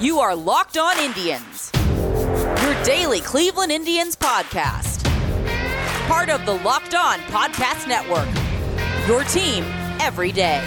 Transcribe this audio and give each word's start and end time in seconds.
You 0.00 0.18
are 0.18 0.34
Locked 0.34 0.76
On 0.76 0.98
Indians, 0.98 1.70
your 1.76 2.82
daily 2.82 3.20
Cleveland 3.20 3.70
Indians 3.70 4.16
podcast. 4.16 5.04
Part 6.08 6.28
of 6.30 6.44
the 6.44 6.54
Locked 6.64 6.96
On 6.96 7.20
Podcast 7.20 7.86
Network, 7.86 8.26
your 9.06 9.22
team 9.22 9.62
every 10.00 10.32
day. 10.32 10.60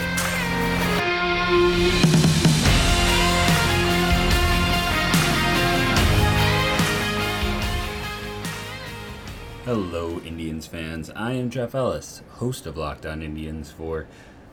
Hello, 9.65 10.21
Indians 10.25 10.67
fans. 10.67 11.11
I 11.17 11.33
am 11.33 11.49
Jeff 11.49 11.75
Ellis, 11.75 12.21
host 12.35 12.65
of 12.65 12.77
Locked 12.77 13.05
On 13.05 13.21
Indians 13.21 13.71
for 13.71 14.07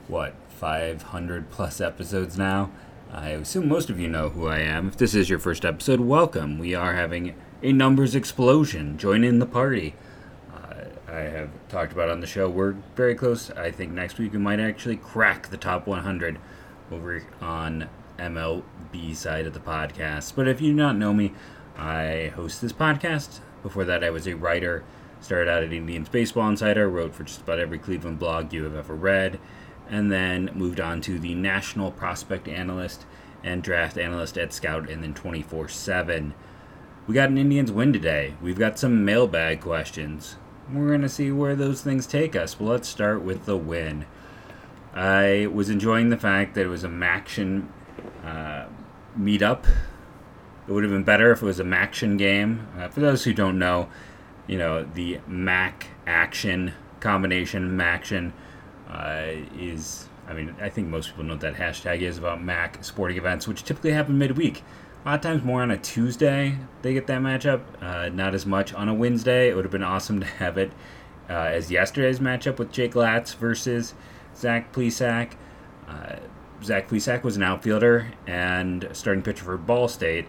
what, 0.08 0.34
500 0.48 1.48
plus 1.48 1.80
episodes 1.80 2.36
now? 2.36 2.72
I 3.14 3.28
assume 3.28 3.68
most 3.68 3.90
of 3.90 4.00
you 4.00 4.08
know 4.08 4.30
who 4.30 4.48
I 4.48 4.58
am. 4.58 4.88
If 4.88 4.96
this 4.96 5.14
is 5.14 5.30
your 5.30 5.38
first 5.38 5.64
episode, 5.64 6.00
welcome. 6.00 6.58
We 6.58 6.74
are 6.74 6.94
having 6.94 7.36
a 7.62 7.72
numbers 7.72 8.16
explosion. 8.16 8.98
Join 8.98 9.22
in 9.22 9.38
the 9.38 9.46
party. 9.46 9.94
Uh, 10.52 10.86
I 11.06 11.20
have 11.20 11.50
talked 11.68 11.92
about 11.92 12.10
on 12.10 12.18
the 12.18 12.26
show, 12.26 12.50
we're 12.50 12.74
very 12.96 13.14
close. 13.14 13.52
I 13.52 13.70
think 13.70 13.92
next 13.92 14.18
week 14.18 14.32
we 14.32 14.40
might 14.40 14.58
actually 14.58 14.96
crack 14.96 15.50
the 15.50 15.56
top 15.56 15.86
100 15.86 16.40
over 16.90 17.22
on 17.40 17.88
MLB 18.18 19.14
side 19.14 19.46
of 19.46 19.54
the 19.54 19.60
podcast. 19.60 20.34
But 20.34 20.48
if 20.48 20.60
you 20.60 20.72
do 20.72 20.76
not 20.76 20.96
know 20.96 21.14
me, 21.14 21.34
I 21.76 22.32
host 22.34 22.60
this 22.60 22.72
podcast. 22.72 23.38
Before 23.62 23.84
that, 23.84 24.02
I 24.02 24.10
was 24.10 24.26
a 24.26 24.34
writer. 24.34 24.82
Started 25.20 25.48
out 25.48 25.62
at 25.62 25.72
Indians 25.72 26.08
Baseball 26.08 26.48
Insider, 26.48 26.88
wrote 26.88 27.14
for 27.14 27.22
just 27.22 27.42
about 27.42 27.60
every 27.60 27.78
Cleveland 27.78 28.18
blog 28.18 28.52
you 28.52 28.64
have 28.64 28.74
ever 28.74 28.94
read, 28.96 29.38
and 29.88 30.10
then 30.10 30.50
moved 30.54 30.80
on 30.80 31.00
to 31.02 31.18
the 31.18 31.34
National 31.34 31.90
Prospect 31.90 32.48
Analyst 32.48 33.04
and 33.42 33.62
Draft 33.62 33.98
Analyst 33.98 34.38
at 34.38 34.52
Scout, 34.52 34.88
and 34.88 35.02
then 35.02 35.14
24 35.14 35.68
7. 35.68 36.34
We 37.06 37.14
got 37.14 37.28
an 37.28 37.38
Indians 37.38 37.70
win 37.70 37.92
today. 37.92 38.34
We've 38.40 38.58
got 38.58 38.78
some 38.78 39.04
mailbag 39.04 39.60
questions. 39.60 40.36
We're 40.72 40.88
going 40.88 41.02
to 41.02 41.08
see 41.08 41.30
where 41.30 41.54
those 41.54 41.82
things 41.82 42.06
take 42.06 42.34
us. 42.34 42.54
But 42.54 42.64
let's 42.64 42.88
start 42.88 43.22
with 43.22 43.44
the 43.44 43.58
win. 43.58 44.06
I 44.94 45.48
was 45.52 45.68
enjoying 45.68 46.08
the 46.08 46.16
fact 46.16 46.54
that 46.54 46.62
it 46.62 46.68
was 46.68 46.84
a 46.84 46.88
Maction 46.88 47.66
uh, 48.24 48.66
meetup. 49.18 49.66
It 50.66 50.72
would 50.72 50.82
have 50.82 50.92
been 50.92 51.04
better 51.04 51.30
if 51.32 51.42
it 51.42 51.46
was 51.46 51.60
a 51.60 51.64
Maction 51.64 52.16
game. 52.16 52.66
Uh, 52.78 52.88
for 52.88 53.00
those 53.00 53.24
who 53.24 53.34
don't 53.34 53.58
know, 53.58 53.88
you 54.46 54.56
know, 54.56 54.84
the 54.84 55.20
Mac 55.26 55.88
action 56.06 56.72
combination, 57.00 57.76
Maction, 57.76 58.32
uh, 58.90 59.26
is, 59.58 60.08
I 60.26 60.32
mean, 60.32 60.54
I 60.60 60.68
think 60.68 60.88
most 60.88 61.10
people 61.10 61.24
know 61.24 61.34
what 61.34 61.40
that 61.40 61.54
hashtag 61.54 62.00
is 62.00 62.18
about 62.18 62.42
Mac 62.42 62.84
sporting 62.84 63.16
events, 63.16 63.48
which 63.48 63.64
typically 63.64 63.92
happen 63.92 64.18
midweek. 64.18 64.62
A 65.04 65.08
lot 65.10 65.14
of 65.16 65.20
times 65.20 65.44
more 65.44 65.62
on 65.62 65.70
a 65.70 65.76
Tuesday, 65.76 66.58
they 66.82 66.94
get 66.94 67.06
that 67.08 67.20
matchup. 67.20 67.62
Uh, 67.82 68.08
not 68.08 68.34
as 68.34 68.46
much 68.46 68.72
on 68.72 68.88
a 68.88 68.94
Wednesday. 68.94 69.50
It 69.50 69.56
would 69.56 69.64
have 69.64 69.72
been 69.72 69.82
awesome 69.82 70.20
to 70.20 70.26
have 70.26 70.56
it 70.56 70.72
uh, 71.28 71.32
as 71.32 71.70
yesterday's 71.70 72.20
matchup 72.20 72.58
with 72.58 72.72
Jake 72.72 72.94
Latz 72.94 73.34
versus 73.34 73.94
Zach 74.34 74.72
Plesac. 74.72 75.32
Uh, 75.88 76.16
Zach 76.62 76.88
Plesac 76.88 77.22
was 77.22 77.36
an 77.36 77.42
outfielder 77.42 78.12
and 78.26 78.88
starting 78.92 79.22
pitcher 79.22 79.44
for 79.44 79.58
Ball 79.58 79.88
State. 79.88 80.26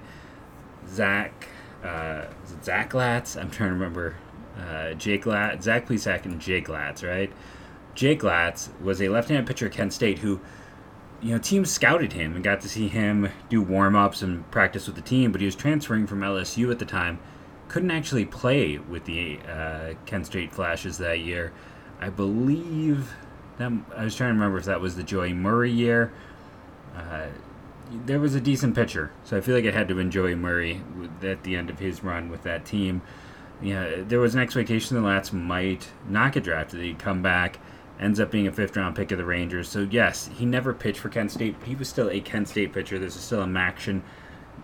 Zach, 0.89 1.47
uh, 1.83 2.25
Zach 2.63 2.93
Latz? 2.93 3.35
I'm 3.37 3.49
trying 3.49 3.69
to 3.69 3.73
remember. 3.75 4.15
Uh, 4.57 4.93
Jake 4.93 5.25
Latz, 5.25 5.65
Zach 5.65 5.87
Plesac 5.87 6.25
and 6.25 6.39
Jake 6.39 6.69
Latz, 6.69 7.03
right? 7.03 7.31
Jake 7.95 8.23
Latz 8.23 8.69
was 8.81 9.01
a 9.01 9.09
left-handed 9.09 9.47
pitcher 9.47 9.67
at 9.67 9.71
Kent 9.71 9.93
State 9.93 10.19
who, 10.19 10.39
you 11.21 11.31
know, 11.31 11.37
teams 11.37 11.71
scouted 11.71 12.13
him 12.13 12.35
and 12.35 12.43
got 12.43 12.61
to 12.61 12.69
see 12.69 12.87
him 12.87 13.29
do 13.49 13.61
warm-ups 13.61 14.21
and 14.21 14.49
practice 14.51 14.85
with 14.85 14.95
the 14.95 15.01
team, 15.01 15.31
but 15.31 15.41
he 15.41 15.45
was 15.45 15.55
transferring 15.55 16.05
from 16.05 16.19
LSU 16.19 16.71
at 16.71 16.79
the 16.79 16.85
time. 16.85 17.19
Couldn't 17.69 17.91
actually 17.91 18.25
play 18.25 18.77
with 18.77 19.05
the 19.05 19.39
uh, 19.49 19.93
Kent 20.05 20.27
State 20.27 20.53
Flashes 20.53 20.97
that 20.99 21.19
year. 21.19 21.51
I 21.99 22.09
believe 22.09 23.13
that 23.57 23.71
I 23.95 24.03
was 24.03 24.15
trying 24.15 24.29
to 24.29 24.33
remember 24.33 24.57
if 24.57 24.65
that 24.65 24.81
was 24.81 24.95
the 24.95 25.03
Joey 25.03 25.33
Murray 25.33 25.71
year. 25.71 26.11
Uh, 26.95 27.27
there 28.05 28.19
was 28.19 28.35
a 28.35 28.41
decent 28.41 28.75
pitcher, 28.75 29.11
so 29.23 29.37
I 29.37 29.41
feel 29.41 29.55
like 29.55 29.63
it 29.63 29.73
had 29.73 29.87
to 29.87 30.03
Joey 30.05 30.35
Murray 30.35 30.81
at 31.23 31.43
the 31.43 31.55
end 31.55 31.69
of 31.69 31.79
his 31.79 32.03
run 32.03 32.29
with 32.29 32.43
that 32.43 32.65
team. 32.65 33.01
Yeah, 33.61 34.03
there 34.05 34.19
was 34.19 34.35
an 34.35 34.41
expectation 34.41 34.95
that 34.95 35.03
Latz 35.03 35.31
might 35.31 35.89
not 36.09 36.33
get 36.33 36.43
drafted. 36.43 36.81
He'd 36.81 36.99
come 36.99 37.21
back, 37.21 37.59
ends 37.99 38.19
up 38.19 38.31
being 38.31 38.47
a 38.47 38.51
fifth 38.51 38.75
round 38.75 38.95
pick 38.95 39.11
of 39.11 39.17
the 39.17 39.25
Rangers. 39.25 39.69
So 39.69 39.87
yes, 39.89 40.29
he 40.35 40.45
never 40.45 40.73
pitched 40.73 40.99
for 40.99 41.09
Kent 41.09 41.31
State. 41.31 41.55
He 41.63 41.75
was 41.75 41.89
still 41.89 42.09
a 42.09 42.19
Kent 42.19 42.49
State 42.49 42.73
pitcher. 42.73 42.99
There's 42.99 43.15
still 43.15 43.41
a 43.41 43.47
Maction 43.47 44.01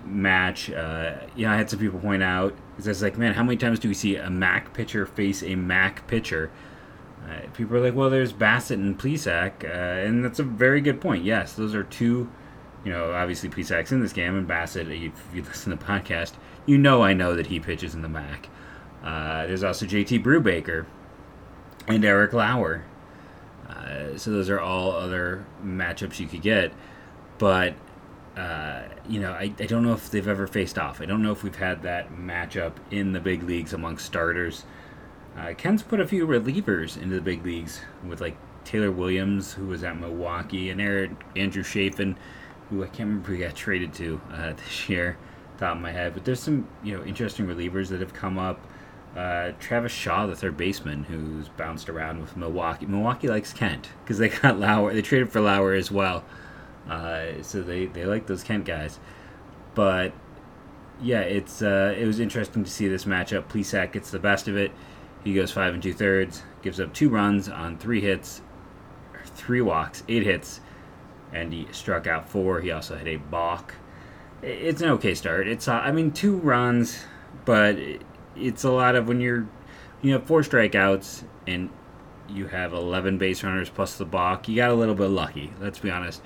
match. 0.06 0.70
Uh, 0.72 1.16
you 1.36 1.46
know, 1.46 1.54
I 1.54 1.58
had 1.58 1.70
some 1.70 1.80
people 1.80 2.00
point 2.00 2.24
out 2.24 2.56
because 2.72 2.88
I 2.88 2.92
was 2.92 3.02
like, 3.02 3.18
man, 3.18 3.34
how 3.34 3.44
many 3.44 3.58
times 3.58 3.80
do 3.80 3.88
we 3.88 3.94
see 3.94 4.16
a 4.16 4.30
Mac 4.30 4.74
pitcher 4.74 5.06
face 5.06 5.44
a 5.44 5.56
Mac 5.56 6.08
pitcher? 6.08 6.52
Uh, 7.28 7.48
people 7.54 7.78
are 7.78 7.82
like, 7.82 7.94
well, 7.94 8.10
there's 8.10 8.34
Bassitt 8.34 8.78
and 8.78 8.98
Plesac, 8.98 9.64
uh, 9.64 9.68
and 9.68 10.26
that's 10.26 10.40
a 10.40 10.44
very 10.44 10.82
good 10.82 11.00
point. 11.00 11.24
Yes, 11.24 11.54
those 11.54 11.76
are 11.76 11.84
two. 11.84 12.30
You 12.84 12.92
know, 12.92 13.12
obviously 13.12 13.48
Plesac's 13.48 13.92
in 13.92 14.02
this 14.02 14.12
game, 14.12 14.36
and 14.36 14.48
Bassitt. 14.48 14.90
If 14.90 15.14
you 15.34 15.44
listen 15.44 15.72
to 15.72 15.78
the 15.78 15.86
podcast, 15.86 16.34
you 16.66 16.78
know 16.78 17.04
I 17.04 17.14
know 17.14 17.36
that 17.36 17.48
he 17.48 17.60
pitches 17.60 17.94
in 17.94 18.02
the 18.02 18.10
Mac. 18.10 18.50
Uh, 19.04 19.46
there's 19.46 19.64
also 19.64 19.86
JT 19.86 20.24
Brubaker 20.24 20.86
and 21.88 22.04
Eric 22.04 22.34
Lauer. 22.34 22.84
Uh, 23.72 24.18
so 24.18 24.32
those 24.32 24.50
are 24.50 24.60
all 24.60 24.92
other 24.92 25.46
matchups 25.64 26.20
you 26.20 26.28
could 26.28 26.42
get, 26.42 26.74
but 27.38 27.74
uh, 28.36 28.84
you 29.10 29.20
know, 29.20 29.32
I, 29.32 29.54
I 29.60 29.66
don't 29.66 29.84
know 29.84 29.94
if 29.94 30.10
they've 30.10 30.28
ever 30.28 30.48
faced 30.48 30.78
off. 30.78 31.02
I 31.02 31.06
don't 31.06 31.22
know 31.22 31.32
if 31.32 31.44
we've 31.44 31.56
had 31.56 31.84
that 31.84 32.14
matchup 32.14 32.74
in 32.90 33.12
the 33.12 33.20
big 33.20 33.44
leagues 33.44 33.74
among 33.74 33.98
starters. 33.98 34.64
Uh, 35.38 35.54
Kent's 35.54 35.84
put 35.84 36.00
a 36.00 36.08
few 36.08 36.26
relievers 36.28 37.02
into 37.02 37.16
the 37.16 37.22
big 37.22 37.46
leagues 37.46 37.82
with 38.06 38.22
like 38.22 38.38
Taylor 38.64 38.92
Williams, 38.92 39.54
who 39.54 39.68
was 39.68 39.84
at 39.84 40.00
Milwaukee, 40.00 40.70
and 40.70 40.80
Aaron, 40.80 41.18
Andrew 41.36 41.64
Chafin, 41.64 42.16
who 42.70 42.84
I 42.84 42.88
can't 42.88 43.10
remember 43.10 43.30
who 43.30 43.38
got 43.38 43.56
traded 43.56 43.94
to 43.96 44.22
uh, 44.32 44.54
this 44.68 44.90
year, 44.90 45.18
top 45.58 45.76
of 45.76 45.82
my 45.82 45.92
head. 45.92 46.14
But 46.14 46.26
there's 46.26 46.42
some 46.42 46.68
you 46.84 46.98
know 46.98 47.04
interesting 47.04 47.48
relievers 47.48 47.90
that 47.90 48.00
have 48.00 48.14
come 48.14 48.38
up. 48.38 48.66
Uh, 49.16 49.52
Travis 49.60 49.92
Shaw, 49.92 50.26
the 50.26 50.36
third 50.36 50.56
baseman, 50.56 51.04
who's 51.04 51.50
bounced 51.50 51.90
around 51.90 52.22
with 52.22 52.38
Milwaukee. 52.38 52.86
Milwaukee 52.86 53.28
likes 53.28 53.52
Kent 53.52 53.90
because 54.04 54.18
they 54.18 54.30
got 54.30 54.58
Lauer. 54.58 54.94
They 54.94 55.02
traded 55.02 55.32
for 55.32 55.42
Lauer 55.42 55.74
as 55.74 55.92
well, 55.92 56.24
uh, 56.90 57.42
so 57.42 57.62
they, 57.62 57.88
they 57.88 58.06
like 58.06 58.28
those 58.28 58.42
Kent 58.42 58.64
guys. 58.64 59.00
But 59.76 60.14
yeah, 61.02 61.22
it's 61.22 61.62
uh, 61.62 61.94
it 61.98 62.06
was 62.06 62.20
interesting 62.22 62.64
to 62.64 62.70
see 62.70 62.88
this 62.88 63.06
matchup. 63.06 63.50
Plesac 63.50 63.92
gets 63.92 64.12
the 64.12 64.20
best 64.20 64.48
of 64.48 64.56
it. 64.56 64.72
He 65.24 65.34
goes 65.34 65.52
five 65.52 65.74
and 65.74 65.84
two 65.84 65.94
thirds, 65.94 66.44
gives 66.62 66.80
up 66.80 66.94
two 66.94 67.10
runs 67.10 67.50
on 67.50 67.78
three 67.78 68.02
hits, 68.02 68.42
three 69.26 69.62
walks, 69.62 70.04
eight 70.08 70.24
hits, 70.24 70.62
and 71.34 71.52
he 71.52 71.68
struck 71.72 72.08
out 72.08 72.30
four. 72.30 72.62
He 72.62 72.72
also 72.72 72.98
had 72.98 73.08
a 73.08 73.18
balk. 73.18 73.76
It's 74.42 74.82
an 74.82 74.90
okay 74.92 75.14
start. 75.16 75.48
It's 75.48 75.68
uh, 75.68 75.74
I 75.74 75.92
mean 75.92 76.12
two 76.12 76.38
runs, 76.38 77.04
but 77.46 77.78
it's 78.42 78.64
a 78.64 78.72
lot 78.72 78.96
of 78.96 79.08
when 79.08 79.22
you're 79.22 79.48
you 80.02 80.14
have 80.14 80.26
four 80.26 80.42
strikeouts 80.42 81.24
and 81.48 81.70
you 82.28 82.48
have 82.48 82.74
11 82.74 83.18
base 83.18 83.44
runners 83.44 83.70
plus 83.70 83.98
the 83.98 84.06
balk. 84.06 84.48
You 84.48 84.56
got 84.56 84.72
a 84.72 84.76
little 84.76 84.96
bit 84.96 85.10
lucky. 85.10 85.54
Let's 85.60 85.80
be 85.80 85.92
honest. 85.92 86.22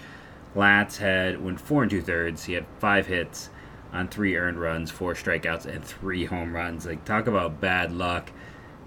Latz 0.54 0.98
had 0.98 1.44
went 1.44 1.60
four 1.60 1.82
and 1.82 1.92
two 1.92 2.02
thirds. 2.02 2.46
He 2.46 2.54
had 2.54 2.66
five 2.80 3.08
hits 3.08 3.50
on 3.92 4.08
three 4.08 4.38
earned 4.38 4.60
runs, 4.60 4.92
four 4.92 5.14
strikeouts, 5.14 5.66
and 5.66 5.84
three 5.84 6.26
home 6.26 6.54
runs. 6.56 6.86
Like 6.86 7.04
talk 7.06 7.28
about 7.28 7.60
bad 7.60 7.92
luck. 7.92 8.32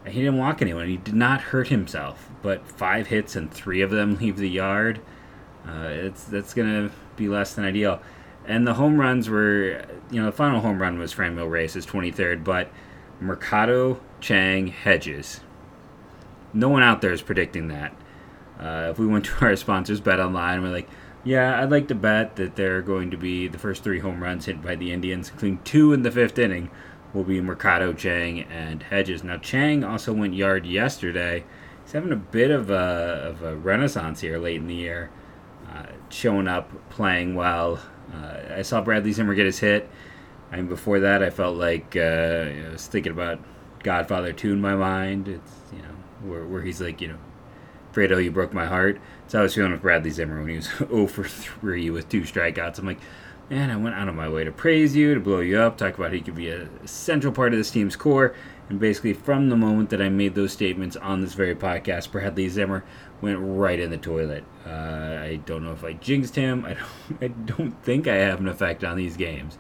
He 0.07 0.21
didn't 0.21 0.39
walk 0.39 0.63
anyone. 0.63 0.89
He 0.89 0.97
did 0.97 1.15
not 1.15 1.41
hurt 1.41 1.69
himself. 1.69 2.31
But 2.41 2.67
five 2.67 3.09
hits 3.09 3.37
and 3.37 3.53
three 3.53 3.83
of 3.83 3.91
them 3.91 4.17
leave 4.21 4.39
the 4.39 4.49
yard. 4.49 5.01
Uh, 5.67 5.89
it's 5.89 6.25
that's 6.25 6.55
gonna 6.55 6.91
be 7.17 7.29
less 7.29 7.55
than 7.55 7.65
ideal. 7.65 8.01
And 8.47 8.67
the 8.67 8.75
home 8.75 8.99
runs 8.99 9.29
were, 9.29 9.85
you 10.11 10.21
know, 10.21 10.27
the 10.27 10.33
final 10.33 10.61
home 10.61 10.81
run 10.81 10.99
was 10.99 11.13
Franmil 11.13 11.51
Reyes' 11.51 11.85
23rd, 11.85 12.45
but 12.45 12.71
Mercado, 13.21 14.01
Chang, 14.21 14.69
Hedges. 14.69 15.41
No 16.53 16.69
one 16.69 16.83
out 16.83 17.01
there 17.01 17.13
is 17.13 17.23
predicting 17.23 17.69
that. 17.69 17.95
Uh, 18.59 18.89
if 18.91 18.99
we 18.99 19.07
went 19.07 19.25
to 19.27 19.45
our 19.45 19.57
sponsors, 19.57 20.01
Bet 20.01 20.21
Online, 20.21 20.63
we're 20.63 20.71
like, 20.71 20.89
yeah, 21.25 21.61
I'd 21.61 21.71
like 21.71 21.89
to 21.89 21.95
bet 21.95 22.37
that 22.37 22.57
they're 22.57 22.83
going 22.83 23.11
to 23.11 23.17
be 23.17 23.49
the 23.49 23.59
first 23.59 23.83
three 23.83 24.01
home 24.01 24.23
runs 24.23 24.47
hit 24.47 24.63
by 24.63 24.77
the 24.77 24.93
Indians, 24.93 25.31
including 25.31 25.61
two 25.65 25.93
in 25.93 26.03
the 26.03 26.11
fifth 26.11 26.39
inning, 26.39 26.71
will 27.13 27.25
be 27.25 27.41
Mercado, 27.41 27.93
Chang, 27.93 28.43
and 28.43 28.83
Hedges. 28.83 29.25
Now, 29.25 29.37
Chang 29.39 29.85
also 29.85 30.13
went 30.13 30.35
yard 30.35 30.65
yesterday. 30.67 31.45
He's 31.85 31.93
having 31.93 32.13
a 32.13 32.17
bit 32.17 32.51
of 32.51 32.71
a, 32.71 32.75
of 32.75 33.43
a 33.43 33.57
renaissance 33.57 34.21
here 34.21 34.39
late 34.39 34.57
in 34.57 34.69
the 34.69 34.75
year, 34.75 35.11
uh, 35.73 35.87
showing 36.09 36.49
up, 36.49 36.71
playing 36.91 37.35
well. 37.35 37.81
Uh, 38.13 38.57
I 38.57 38.63
saw 38.63 38.81
Bradley 38.81 39.13
Zimmer 39.13 39.35
get 39.35 39.47
his 39.47 39.59
hit. 39.59 39.89
Mean, 40.57 40.67
before 40.67 41.01
that, 41.01 41.23
I 41.23 41.31
felt 41.31 41.57
like 41.57 41.95
uh, 41.97 42.01
I 42.01 42.69
was 42.73 42.87
thinking 42.87 43.13
about 43.13 43.39
Godfather 43.83 44.33
2 44.33 44.53
in 44.53 44.61
my 44.61 44.75
mind. 44.75 45.29
It's, 45.29 45.53
you 45.73 45.83
know, 45.83 45.95
where, 46.31 46.45
where 46.45 46.63
he's 46.63 46.81
like, 46.81 47.01
you 47.01 47.09
know, 47.09 47.19
Fredo, 47.93 48.23
you 48.23 48.31
broke 48.31 48.53
my 48.53 48.67
heart. 48.67 49.01
So 49.27 49.39
I 49.39 49.43
was 49.43 49.55
feeling 49.55 49.73
with 49.73 49.83
Bradley 49.83 50.11
Zimmer 50.11 50.39
when 50.39 50.49
he 50.49 50.57
was 50.57 50.67
0 50.79 51.07
for 51.07 51.25
3 51.25 51.91
with 51.91 52.09
two 52.09 52.23
strikeouts. 52.23 52.79
I'm 52.79 52.87
like, 52.87 53.01
man, 53.51 53.71
I 53.71 53.77
went 53.77 53.95
out 53.95 54.09
of 54.09 54.15
my 54.15 54.29
way 54.29 54.45
to 54.45 54.53
praise 54.53 54.95
you, 54.95 55.15
to 55.15 55.21
blow 55.21 55.41
you 55.41 55.59
up, 55.59 55.77
talk 55.77 55.97
about 55.99 56.13
you 56.13 56.21
could 56.21 56.35
be 56.35 56.51
a 56.51 56.69
central 56.87 57.33
part 57.33 57.53
of 57.53 57.59
this 57.59 57.71
team's 57.71 57.97
core. 57.97 58.35
And 58.69 58.79
basically, 58.79 59.15
from 59.15 59.49
the 59.49 59.57
moment 59.57 59.89
that 59.91 60.03
I 60.03 60.11
made 60.11 60.35
those 60.35 60.53
statements 60.53 60.97
on 60.97 61.23
this 61.23 61.33
very 61.33 61.55
podcast, 61.55 62.13
Bradley 62.13 62.49
Zimmer 62.49 62.85
went 63.23 63.39
right 63.41 63.81
in 63.81 63.91
the 63.91 63.97
toilet. 63.97 64.45
Uh, 64.67 65.19
I 65.23 65.41
don't 65.47 65.65
know 65.65 65.73
if 65.73 65.85
I 65.85 65.95
jinxed 65.95 66.37
him. 66.37 66.67
I 66.67 66.75
don't, 66.75 66.89
I 67.23 67.29
don't 67.29 67.83
think 67.83 68.07
I 68.07 68.17
have 68.17 68.41
an 68.41 68.49
effect 68.49 68.85
on 68.85 68.97
these 68.97 69.17
games. 69.17 69.57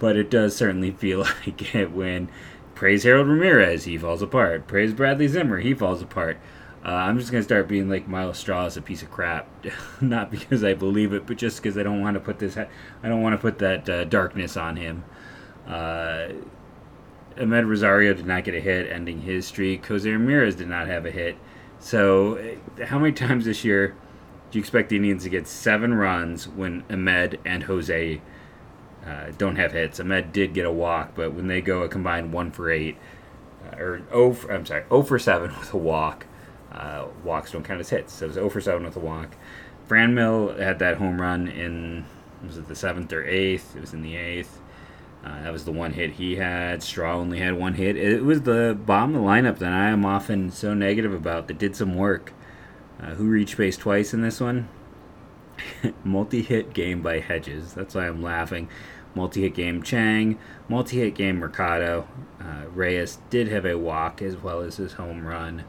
But 0.00 0.16
it 0.16 0.30
does 0.30 0.56
certainly 0.56 0.90
feel 0.90 1.20
like 1.46 1.74
it 1.74 1.92
when 1.92 2.28
praise 2.74 3.04
Harold 3.04 3.28
Ramirez, 3.28 3.84
he 3.84 3.96
falls 3.96 4.22
apart. 4.22 4.66
Praise 4.66 4.92
Bradley 4.92 5.28
Zimmer, 5.28 5.60
he 5.60 5.74
falls 5.74 6.02
apart. 6.02 6.38
Uh, 6.84 6.88
I'm 6.88 7.18
just 7.18 7.30
gonna 7.30 7.44
start 7.44 7.68
being 7.68 7.90
like 7.90 8.08
Myles 8.08 8.38
Straw 8.38 8.64
is 8.64 8.78
a 8.78 8.82
piece 8.82 9.02
of 9.02 9.10
crap, 9.10 9.48
not 10.00 10.30
because 10.30 10.64
I 10.64 10.74
believe 10.74 11.12
it, 11.12 11.26
but 11.26 11.36
just 11.36 11.62
because 11.62 11.76
I 11.76 11.82
don't 11.82 12.00
want 12.00 12.14
to 12.14 12.20
put 12.20 12.38
this, 12.38 12.56
I 12.56 12.66
don't 13.02 13.22
want 13.22 13.34
to 13.34 13.38
put 13.38 13.58
that 13.58 13.88
uh, 13.88 14.04
darkness 14.04 14.56
on 14.56 14.76
him. 14.76 15.04
Uh, 15.68 16.28
Amed 17.36 17.68
Rosario 17.68 18.14
did 18.14 18.26
not 18.26 18.44
get 18.44 18.54
a 18.54 18.60
hit, 18.60 18.90
ending 18.90 19.20
his 19.20 19.46
streak. 19.46 19.86
Jose 19.86 20.10
Ramirez 20.10 20.56
did 20.56 20.68
not 20.68 20.86
have 20.88 21.06
a 21.06 21.10
hit. 21.10 21.36
So, 21.78 22.34
eh, 22.34 22.84
how 22.86 22.98
many 22.98 23.12
times 23.12 23.44
this 23.44 23.64
year 23.64 23.94
do 24.50 24.58
you 24.58 24.60
expect 24.60 24.88
the 24.88 24.96
Indians 24.96 25.22
to 25.24 25.30
get 25.30 25.46
seven 25.46 25.94
runs 25.94 26.48
when 26.48 26.82
Amed 26.84 27.38
and 27.44 27.64
Jose 27.64 28.20
uh, 29.10 29.32
don't 29.36 29.56
have 29.56 29.72
hits? 29.72 29.98
Amed 29.98 30.32
did 30.32 30.54
get 30.54 30.66
a 30.66 30.70
walk, 30.70 31.12
but 31.14 31.32
when 31.32 31.48
they 31.48 31.60
go 31.60 31.82
a 31.82 31.88
combined 31.88 32.32
one 32.32 32.50
for 32.50 32.70
eight, 32.70 32.96
uh, 33.66 33.76
or 33.76 34.02
oh, 34.12 34.32
for, 34.32 34.52
I'm 34.52 34.64
sorry, 34.64 34.84
0 34.88 35.02
for 35.02 35.18
seven 35.18 35.50
with 35.60 35.74
a 35.74 35.78
walk. 35.78 36.26
Uh, 36.72 37.06
walks 37.24 37.50
don't 37.50 37.64
count 37.64 37.80
as 37.80 37.90
hits, 37.90 38.12
so 38.12 38.26
it 38.26 38.28
was 38.28 38.34
0 38.34 38.48
for 38.50 38.60
seven 38.60 38.84
with 38.84 38.96
a 38.96 39.00
walk. 39.00 39.34
Franmil 39.88 40.58
had 40.58 40.78
that 40.78 40.98
home 40.98 41.20
run 41.20 41.48
in 41.48 42.04
was 42.46 42.56
it 42.56 42.68
the 42.68 42.74
seventh 42.74 43.12
or 43.12 43.24
eighth? 43.26 43.76
It 43.76 43.80
was 43.80 43.92
in 43.92 44.02
the 44.02 44.16
eighth. 44.16 44.60
Uh, 45.24 45.42
that 45.42 45.52
was 45.52 45.64
the 45.64 45.72
one 45.72 45.92
hit 45.92 46.12
he 46.12 46.36
had. 46.36 46.82
Straw 46.82 47.16
only 47.16 47.40
had 47.40 47.54
one 47.54 47.74
hit. 47.74 47.96
It 47.96 48.24
was 48.24 48.42
the 48.42 48.78
bottom 48.86 49.14
of 49.14 49.20
the 49.20 49.26
lineup 49.26 49.58
that 49.58 49.72
I 49.72 49.90
am 49.90 50.06
often 50.06 50.50
so 50.50 50.72
negative 50.72 51.12
about 51.12 51.48
that 51.48 51.58
did 51.58 51.76
some 51.76 51.94
work. 51.94 52.32
Uh, 52.98 53.14
who 53.14 53.28
reached 53.28 53.56
base 53.56 53.76
twice 53.76 54.14
in 54.14 54.22
this 54.22 54.40
one? 54.40 54.68
multi 56.04 56.42
hit 56.42 56.72
game 56.72 57.02
by 57.02 57.20
Hedges. 57.20 57.74
That's 57.74 57.94
why 57.94 58.06
I'm 58.06 58.22
laughing. 58.22 58.68
Multi 59.14 59.42
hit 59.42 59.54
game 59.54 59.82
Chang. 59.82 60.38
Multi 60.68 60.98
hit 60.98 61.14
game 61.14 61.38
Mercado. 61.38 62.06
Uh, 62.40 62.68
Reyes 62.74 63.18
did 63.28 63.48
have 63.48 63.66
a 63.66 63.78
walk 63.78 64.22
as 64.22 64.36
well 64.36 64.60
as 64.60 64.76
his 64.76 64.94
home 64.94 65.26
run. 65.26 65.64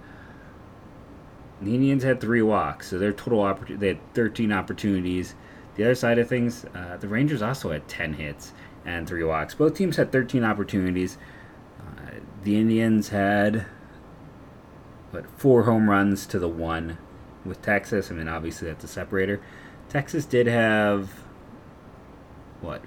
The 1.61 1.75
Indians 1.75 2.03
had 2.03 2.19
three 2.19 2.41
walks, 2.41 2.89
so 2.89 2.97
their 2.97 3.13
total 3.13 3.41
opportunity 3.41 3.75
they 3.75 3.87
had 3.89 4.13
13 4.13 4.51
opportunities. 4.51 5.35
The 5.75 5.83
other 5.83 5.95
side 5.95 6.19
of 6.19 6.27
things, 6.27 6.65
uh, 6.75 6.97
the 6.97 7.07
Rangers 7.07 7.41
also 7.41 7.71
had 7.71 7.87
10 7.87 8.13
hits 8.13 8.53
and 8.85 9.07
three 9.07 9.23
walks. 9.23 9.53
Both 9.53 9.75
teams 9.75 9.97
had 9.97 10.11
13 10.11 10.43
opportunities. 10.43 11.17
Uh, 11.79 12.15
the 12.43 12.57
Indians 12.57 13.09
had 13.09 13.65
what 15.11 15.25
four 15.37 15.63
home 15.63 15.89
runs 15.89 16.25
to 16.27 16.39
the 16.39 16.47
one 16.47 16.97
with 17.45 17.61
Texas. 17.61 18.11
I 18.11 18.15
mean, 18.15 18.27
obviously 18.27 18.67
that's 18.67 18.83
a 18.83 18.87
separator. 18.87 19.41
Texas 19.89 20.25
did 20.25 20.47
have 20.47 21.11
what 22.61 22.81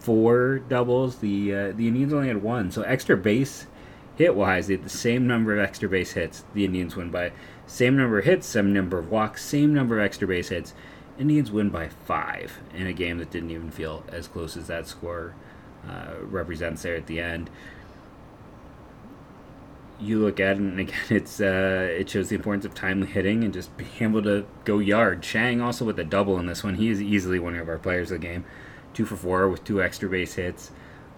four 0.00 0.58
doubles. 0.58 1.18
The 1.18 1.54
uh, 1.54 1.72
the 1.72 1.88
Indians 1.88 2.12
only 2.12 2.28
had 2.28 2.42
one. 2.42 2.70
So 2.70 2.82
extra 2.82 3.16
base 3.16 3.66
hit 4.20 4.34
wise, 4.34 4.66
they 4.66 4.74
had 4.74 4.84
the 4.84 4.90
same 4.90 5.26
number 5.26 5.54
of 5.54 5.60
extra 5.60 5.88
base 5.88 6.12
hits. 6.12 6.44
The 6.52 6.66
Indians 6.66 6.94
win 6.94 7.10
by 7.10 7.32
same 7.66 7.96
number 7.96 8.18
of 8.18 8.26
hits, 8.26 8.46
same 8.46 8.72
number 8.72 8.98
of 8.98 9.10
walks, 9.10 9.42
same 9.42 9.72
number 9.72 9.98
of 9.98 10.04
extra 10.04 10.28
base 10.28 10.50
hits. 10.50 10.74
Indians 11.18 11.50
win 11.50 11.70
by 11.70 11.88
five 11.88 12.58
in 12.74 12.86
a 12.86 12.92
game 12.92 13.16
that 13.18 13.30
didn't 13.30 13.50
even 13.50 13.70
feel 13.70 14.04
as 14.08 14.28
close 14.28 14.58
as 14.58 14.66
that 14.66 14.86
score 14.86 15.34
uh, 15.88 16.16
represents 16.22 16.82
there 16.82 16.96
at 16.96 17.06
the 17.06 17.18
end. 17.18 17.48
You 19.98 20.18
look 20.18 20.38
at 20.38 20.56
it, 20.56 20.58
and 20.58 20.80
again, 20.80 20.96
it's 21.10 21.40
uh, 21.40 21.88
it 21.90 22.10
shows 22.10 22.28
the 22.28 22.36
importance 22.36 22.66
of 22.66 22.74
timely 22.74 23.06
hitting 23.06 23.42
and 23.42 23.54
just 23.54 23.74
being 23.78 23.90
able 24.00 24.22
to 24.24 24.46
go 24.66 24.80
yard. 24.80 25.22
Chang 25.22 25.62
also 25.62 25.86
with 25.86 25.98
a 25.98 26.04
double 26.04 26.38
in 26.38 26.44
this 26.44 26.62
one. 26.62 26.74
He 26.74 26.90
is 26.90 27.00
easily 27.00 27.38
one 27.38 27.54
of 27.54 27.70
our 27.70 27.78
players 27.78 28.10
of 28.10 28.20
the 28.20 28.26
game. 28.26 28.44
Two 28.94 29.04
for 29.04 29.16
four 29.16 29.48
with 29.48 29.64
two 29.64 29.82
extra 29.82 30.08
base 30.08 30.34
hits. 30.34 30.70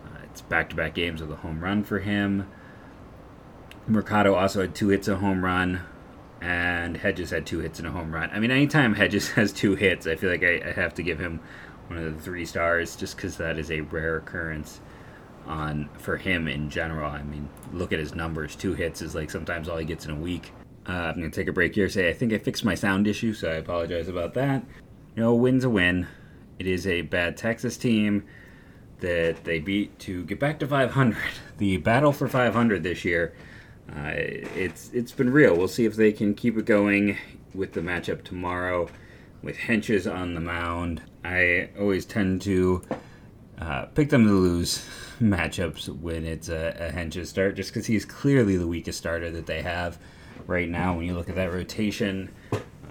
Uh, 0.05 0.19
it's 0.25 0.41
back 0.41 0.71
to 0.71 0.77
back 0.77 0.95
games 0.95 1.21
with 1.21 1.31
a 1.31 1.37
home 1.37 1.63
run 1.63 1.85
for 1.85 1.99
him. 2.01 2.47
Mercado 3.87 4.35
also 4.35 4.61
had 4.61 4.75
two 4.75 4.89
hits, 4.89 5.09
a 5.09 5.17
home 5.17 5.45
run 5.45 5.81
and 6.43 6.97
Hedges 6.97 7.31
had 7.31 7.47
two 7.47 7.61
hits 7.61 7.79
and 7.79 7.87
a 7.87 7.91
home 7.93 8.13
run. 8.13 8.29
I 8.33 8.41
mean, 8.41 8.51
anytime 8.51 8.95
Hedges 8.95 9.31
has 9.33 9.53
two 9.53 9.77
hits, 9.77 10.07
I 10.07 10.17
feel 10.17 10.31
like 10.31 10.43
I, 10.43 10.61
I 10.67 10.73
have 10.73 10.93
to 10.95 11.03
give 11.03 11.19
him 11.19 11.41
one 11.87 11.99
of 11.99 12.17
the 12.17 12.21
three 12.21 12.45
stars 12.45 12.97
just 12.97 13.17
because 13.17 13.37
that 13.37 13.59
is 13.59 13.71
a 13.71 13.81
rare 13.81 14.17
occurrence 14.17 14.81
on 15.47 15.89
for 15.99 16.17
him 16.17 16.49
in 16.49 16.69
general. 16.69 17.11
I 17.11 17.23
mean, 17.23 17.49
look 17.73 17.93
at 17.93 18.01
his 18.01 18.15
numbers. 18.15 18.57
Two 18.57 18.75
hits 18.75 19.03
is 19.03 19.15
like 19.15 19.31
sometimes 19.31 19.69
all 19.69 19.79
he 19.79 19.85
gets 19.85 20.05
in 20.05 20.11
a 20.11 20.17
week. 20.17 20.53
Uh, 20.87 21.13
I'm 21.15 21.23
to 21.23 21.31
take 21.31 21.47
a 21.47 21.53
break 21.53 21.77
here. 21.77 21.89
Say 21.89 22.09
I 22.09 22.13
think 22.13 22.33
I 22.33 22.39
fixed 22.39 22.65
my 22.65 22.75
sound 22.75 23.07
issue, 23.07 23.33
so 23.33 23.49
I 23.49 23.55
apologize 23.55 24.09
about 24.09 24.35
that. 24.35 24.65
You 25.15 25.23
know, 25.23 25.35
win's 25.35 25.63
a 25.63 25.71
win. 25.71 26.09
It 26.63 26.69
is 26.69 26.87
a 26.87 27.03
bad 27.03 27.37
Texas 27.37 27.77
team 27.77 28.23
that 29.01 29.43
they 29.43 29.59
beat 29.59 29.99
to 29.99 30.25
get 30.25 30.39
back 30.39 30.61
to 30.61 30.67
500. 30.69 31.17
The 31.59 31.77
battle 31.79 32.13
for 32.13 32.29
500 32.29 32.85
this 32.85 33.05
year 33.05 33.35
uh, 33.91 34.13
it's 34.15 34.91
it's 34.93 35.11
been 35.11 35.31
real. 35.31 35.57
We'll 35.57 35.67
see 35.67 35.87
if 35.87 35.97
they 35.97 36.13
can 36.13 36.35
keep 36.35 36.57
it 36.57 36.67
going 36.67 37.19
with 37.53 37.73
the 37.73 37.81
matchup 37.81 38.23
tomorrow 38.23 38.89
with 39.43 39.57
Hentges 39.57 40.07
on 40.07 40.35
the 40.35 40.41
mound. 40.41 41.03
I 41.25 41.71
always 41.77 42.05
tend 42.05 42.43
to 42.43 42.83
uh, 43.59 43.87
pick 43.87 44.11
them 44.11 44.25
to 44.25 44.33
lose 44.33 44.89
matchups 45.21 45.89
when 45.89 46.25
it's 46.25 46.49
a, 46.49 46.77
a 46.79 46.97
Hentges 46.97 47.27
start, 47.27 47.57
just 47.57 47.71
because 47.71 47.87
he's 47.87 48.05
clearly 48.05 48.57
the 48.57 48.69
weakest 48.69 48.99
starter 48.99 49.33
that 49.33 49.47
they 49.47 49.63
have 49.63 49.99
right 50.47 50.69
now. 50.69 50.95
When 50.95 51.07
you 51.07 51.15
look 51.15 51.29
at 51.29 51.35
that 51.35 51.53
rotation, 51.53 52.31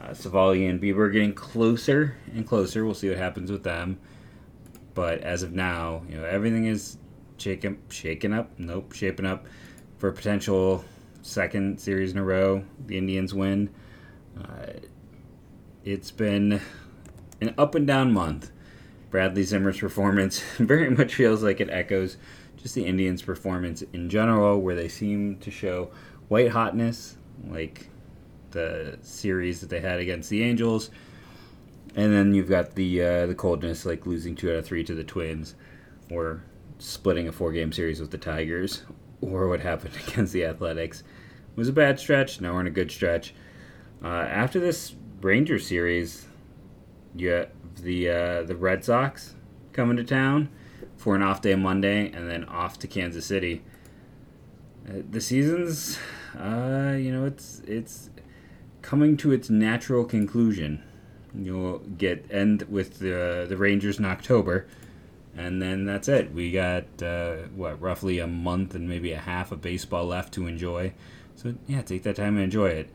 uh, 0.01 0.13
Civale 0.13 0.69
and 0.69 0.81
Bieber 0.81 0.99
are 0.99 1.09
getting 1.09 1.33
closer 1.33 2.17
and 2.33 2.47
closer. 2.47 2.85
We'll 2.85 2.93
see 2.93 3.09
what 3.09 3.17
happens 3.17 3.51
with 3.51 3.63
them. 3.63 3.99
But 4.93 5.21
as 5.21 5.43
of 5.43 5.53
now, 5.53 6.03
you 6.09 6.17
know 6.17 6.25
everything 6.25 6.65
is 6.65 6.97
shaken, 7.37 7.79
shaken 7.89 8.33
up. 8.33 8.51
Nope, 8.57 8.93
shaping 8.93 9.25
up 9.25 9.45
for 9.97 10.09
a 10.09 10.13
potential 10.13 10.83
second 11.21 11.79
series 11.79 12.11
in 12.11 12.17
a 12.17 12.23
row. 12.23 12.63
The 12.87 12.97
Indians 12.97 13.33
win. 13.33 13.69
Uh, 14.37 14.73
it's 15.83 16.11
been 16.11 16.61
an 17.39 17.53
up 17.57 17.75
and 17.75 17.85
down 17.85 18.11
month. 18.11 18.51
Bradley 19.09 19.43
Zimmer's 19.43 19.79
performance 19.79 20.39
very 20.57 20.89
much 20.89 21.15
feels 21.15 21.43
like 21.43 21.59
it 21.59 21.69
echoes 21.69 22.17
just 22.57 22.75
the 22.75 22.85
Indians' 22.85 23.21
performance 23.21 23.81
in 23.93 24.09
general, 24.09 24.61
where 24.61 24.75
they 24.75 24.87
seem 24.87 25.37
to 25.39 25.51
show 25.51 25.91
white 26.27 26.51
hotness, 26.51 27.17
like 27.49 27.90
the 28.51 28.97
series 29.01 29.61
that 29.61 29.69
they 29.69 29.79
had 29.79 29.99
against 29.99 30.29
the 30.29 30.43
Angels, 30.43 30.89
and 31.95 32.13
then 32.13 32.33
you've 32.33 32.49
got 32.49 32.75
the 32.75 33.01
uh, 33.01 33.25
the 33.25 33.35
coldness, 33.35 33.85
like 33.85 34.05
losing 34.05 34.35
two 34.35 34.49
out 34.51 34.57
of 34.57 34.65
three 34.65 34.83
to 34.83 34.93
the 34.95 35.03
Twins, 35.03 35.55
or 36.09 36.43
splitting 36.79 37.27
a 37.27 37.31
four 37.31 37.51
game 37.51 37.71
series 37.71 37.99
with 37.99 38.11
the 38.11 38.17
Tigers, 38.17 38.83
or 39.21 39.47
what 39.47 39.59
happened 39.59 39.93
against 40.07 40.33
the 40.33 40.45
Athletics. 40.45 41.01
It 41.01 41.57
was 41.57 41.69
a 41.69 41.73
bad 41.73 41.99
stretch. 41.99 42.39
Now 42.39 42.53
we're 42.53 42.61
in 42.61 42.67
a 42.67 42.71
good 42.71 42.91
stretch. 42.91 43.33
Uh, 44.03 44.07
after 44.07 44.59
this 44.59 44.95
Ranger 45.21 45.59
series, 45.59 46.25
you 47.15 47.29
have 47.29 47.49
the 47.81 48.09
uh, 48.09 48.43
the 48.43 48.55
Red 48.55 48.83
Sox 48.83 49.35
coming 49.73 49.97
to 49.97 50.03
town 50.03 50.49
for 50.97 51.15
an 51.15 51.21
off 51.21 51.41
day 51.41 51.55
Monday, 51.55 52.11
and 52.11 52.29
then 52.29 52.45
off 52.45 52.79
to 52.79 52.87
Kansas 52.87 53.25
City. 53.25 53.63
Uh, 54.87 55.01
the 55.09 55.21
season's, 55.21 55.99
uh, 56.37 56.95
you 56.97 57.11
know, 57.11 57.25
it's 57.25 57.61
it's 57.67 58.09
coming 58.81 59.17
to 59.17 59.31
its 59.31 59.49
natural 59.49 60.05
conclusion. 60.05 60.83
You'll 61.33 61.79
get 61.79 62.25
end 62.29 62.63
with 62.63 62.99
the 62.99 63.45
the 63.47 63.57
Rangers 63.57 63.99
in 63.99 64.05
October 64.05 64.67
and 65.37 65.61
then 65.61 65.85
that's 65.85 66.07
it. 66.07 66.33
We 66.33 66.51
got 66.51 66.83
uh, 67.01 67.35
what 67.55 67.81
roughly 67.81 68.19
a 68.19 68.27
month 68.27 68.75
and 68.75 68.87
maybe 68.87 69.13
a 69.13 69.19
half 69.19 69.51
of 69.51 69.61
baseball 69.61 70.05
left 70.05 70.33
to 70.33 70.47
enjoy. 70.47 70.93
So 71.35 71.55
yeah, 71.67 71.81
take 71.81 72.03
that 72.03 72.17
time 72.17 72.35
and 72.35 72.43
enjoy 72.43 72.67
it. 72.67 72.89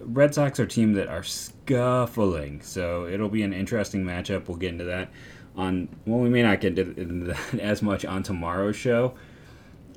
Red 0.00 0.34
Sox 0.34 0.58
are 0.58 0.64
a 0.64 0.68
team 0.68 0.94
that 0.94 1.08
are 1.08 1.22
scuffling, 1.22 2.60
so 2.62 3.06
it'll 3.06 3.28
be 3.28 3.42
an 3.42 3.52
interesting 3.52 4.04
matchup. 4.04 4.48
We'll 4.48 4.56
get 4.56 4.72
into 4.72 4.84
that 4.84 5.10
on. 5.56 5.88
Well, 6.06 6.20
we 6.20 6.28
may 6.28 6.42
not 6.42 6.60
get 6.60 6.78
into 6.78 7.26
that 7.26 7.60
as 7.60 7.82
much 7.82 8.04
on 8.04 8.22
tomorrow's 8.22 8.76
show. 8.76 9.14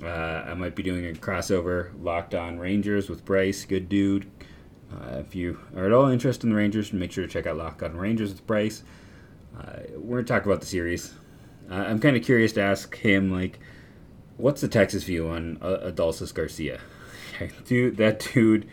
Uh, 0.02 0.06
I 0.46 0.54
might 0.54 0.74
be 0.74 0.82
doing 0.82 1.04
a 1.06 1.12
crossover 1.18 1.90
Locked 2.02 2.34
On 2.34 2.58
Rangers 2.58 3.10
with 3.10 3.24
Bryce, 3.24 3.66
good 3.66 3.88
dude. 3.88 4.30
Uh, 4.92 5.18
if 5.18 5.34
you 5.34 5.58
are 5.76 5.86
at 5.86 5.92
all 5.92 6.08
interested 6.08 6.44
in 6.44 6.50
the 6.50 6.56
Rangers, 6.56 6.92
make 6.92 7.12
sure 7.12 7.26
to 7.26 7.32
check 7.32 7.46
out 7.46 7.56
Locked 7.56 7.82
On 7.82 7.96
Rangers 7.96 8.30
with 8.30 8.46
Bryce. 8.46 8.82
Uh, 9.56 9.80
we're 9.96 10.16
going 10.16 10.24
to 10.24 10.32
talk 10.32 10.46
about 10.46 10.60
the 10.60 10.66
series 10.66 11.14
uh, 11.70 11.74
I'm 11.74 12.00
kind 12.00 12.16
of 12.16 12.24
curious 12.24 12.52
to 12.54 12.62
ask 12.62 12.96
him, 12.96 13.30
like, 13.30 13.60
what's 14.36 14.60
the 14.60 14.68
Texas 14.68 15.04
view 15.04 15.28
on 15.28 15.58
uh, 15.62 15.90
Adolis 15.90 16.34
Garcia? 16.34 16.80
dude, 17.64 17.96
that 17.98 18.28
dude, 18.32 18.68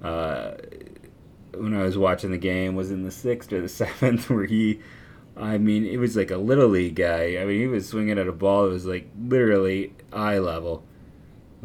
uh, 0.00 0.52
when 1.54 1.74
I 1.74 1.82
was 1.82 1.98
watching 1.98 2.30
the 2.30 2.38
game, 2.38 2.76
was 2.76 2.90
in 2.90 3.02
the 3.02 3.10
sixth 3.10 3.52
or 3.52 3.60
the 3.60 3.68
seventh, 3.68 4.30
where 4.30 4.44
he 4.44 4.80
I 5.36 5.58
mean, 5.58 5.84
it 5.84 5.98
was 5.98 6.16
like 6.16 6.30
a 6.30 6.38
little 6.38 6.68
league 6.68 6.94
guy. 6.94 7.36
I 7.36 7.44
mean, 7.44 7.60
he 7.60 7.66
was 7.66 7.88
swinging 7.88 8.18
at 8.18 8.26
a 8.26 8.32
ball 8.32 8.64
that 8.64 8.70
was 8.70 8.86
like 8.86 9.10
literally 9.20 9.92
eye 10.12 10.38
level, 10.38 10.84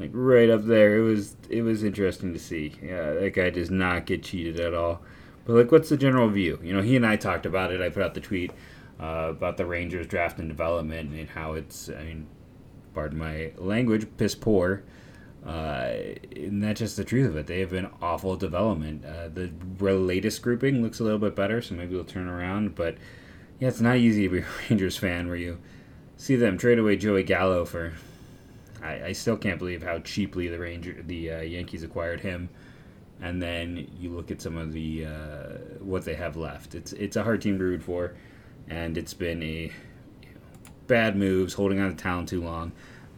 like 0.02 0.12
right 0.14 0.50
up 0.50 0.66
there. 0.66 0.98
It 0.98 1.04
was 1.04 1.38
it 1.50 1.62
was 1.62 1.84
interesting 1.84 2.34
to 2.34 2.40
see. 2.40 2.74
Yeah, 2.82 3.14
that 3.14 3.34
guy 3.34 3.50
does 3.50 3.70
not 3.70 4.06
get 4.06 4.24
cheated 4.24 4.60
at 4.60 4.74
all. 4.74 5.02
But 5.46 5.54
like, 5.54 5.72
what's 5.72 5.90
the 5.90 5.98
general 5.98 6.28
view? 6.30 6.60
You 6.64 6.74
know, 6.74 6.82
he 6.82 6.96
and 6.96 7.06
I 7.06 7.16
talked 7.16 7.46
about 7.46 7.72
it. 7.72 7.82
I 7.82 7.90
put 7.90 8.04
out 8.04 8.14
the 8.14 8.22
tweet 8.22 8.52
uh, 9.00 9.28
about 9.30 9.58
the 9.58 9.66
Rangers 9.66 10.08
draft 10.08 10.40
and 10.40 10.50
development 10.50 11.14
and 11.14 11.30
how 11.30 11.54
it's. 11.54 11.90
I 11.90 12.04
mean, 12.04 12.28
pardon 12.94 13.20
my 13.20 13.52
language, 13.58 14.08
piss 14.18 14.36
poor. 14.36 14.84
Uh, 15.46 15.94
and 16.36 16.64
that's 16.64 16.80
just 16.80 16.98
the 16.98 17.04
truth 17.04 17.28
of 17.28 17.36
it. 17.36 17.48
They 17.48 17.62
have 17.62 17.72
been 17.72 17.90
awful 18.02 18.36
development. 18.36 19.04
Uh, 19.04 19.28
the 19.28 19.52
latest 19.80 20.42
grouping 20.44 20.84
looks 20.84 21.00
a 21.00 21.04
little 21.04 21.18
bit 21.18 21.36
better, 21.36 21.62
so 21.62 21.74
maybe 21.74 21.96
they'll 21.96 22.04
turn 22.04 22.28
around. 22.28 22.76
But 22.76 22.98
yeah, 23.60 23.70
it's 23.70 23.82
not 23.82 23.98
easy 23.98 24.28
to 24.28 24.30
be 24.30 24.40
a 24.40 24.46
Rangers 24.70 24.98
fan 24.98 25.28
where 25.28 25.38
you 25.38 25.60
see 26.16 26.36
them 26.36 26.58
trade 26.58 26.78
away 26.80 26.96
Joey 26.96 27.24
Gallo 27.24 27.66
for. 27.66 27.94
I, 28.82 29.06
I 29.06 29.12
still 29.12 29.38
can't 29.38 29.60
believe 29.60 29.84
how 29.84 30.00
cheaply 30.00 30.48
the 30.48 30.60
Ranger 30.60 31.02
the 31.06 31.32
uh, 31.32 31.42
Yankees 31.42 31.84
acquired 31.84 32.22
him, 32.22 32.50
and 33.22 33.42
then 33.42 33.88
you 34.00 34.12
look 34.12 34.32
at 34.32 34.42
some 34.42 34.58
of 34.58 34.74
the 34.74 35.06
uh, 35.06 35.48
what 35.80 36.06
they 36.06 36.16
have 36.16 36.36
left. 36.36 36.76
It's 36.76 36.94
it's 36.94 37.16
a 37.16 37.24
hard 37.24 37.42
team 37.42 37.58
to 37.58 37.64
root 37.64 37.84
for, 37.84 38.16
and 38.70 38.98
it's 38.98 39.14
been 39.14 39.44
a 39.44 39.72
bad 40.88 41.16
moves, 41.16 41.54
holding 41.54 41.80
on 41.80 41.90
to 41.90 41.96
talent 41.96 42.30
too 42.30 42.42
long 42.42 42.72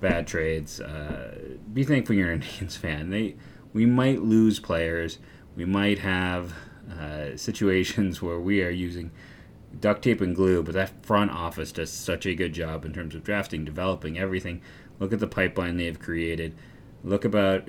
bad 0.04 0.28
trades. 0.28 0.82
Uh, 0.82 1.56
be 1.74 1.84
thankful 1.84 2.16
you're 2.16 2.30
an 2.30 2.42
Indians 2.52 2.76
fan. 2.76 3.10
They 3.10 3.36
we 3.74 3.88
might 3.88 4.22
lose 4.22 4.60
players. 4.60 5.18
We 5.56 5.66
might 5.66 6.00
have 6.00 6.54
uh, 6.92 7.38
situations 7.38 8.22
where 8.22 8.40
we 8.40 8.62
are 8.62 8.70
using 8.70 9.10
duct 9.80 10.04
tape 10.04 10.22
and 10.22 10.36
glue, 10.36 10.62
but 10.62 10.76
that 10.76 11.04
front 11.04 11.32
office 11.32 11.72
does 11.72 11.90
such 11.90 12.28
a 12.28 12.36
good 12.36 12.54
job 12.54 12.86
in 12.86 12.94
terms 12.94 13.16
of 13.16 13.24
drafting, 13.24 13.66
developing 13.66 14.20
everything. 14.20 14.62
Look 15.04 15.12
at 15.12 15.20
the 15.20 15.28
pipeline 15.28 15.76
they've 15.76 16.00
created. 16.00 16.56
Look 17.04 17.26
about 17.26 17.68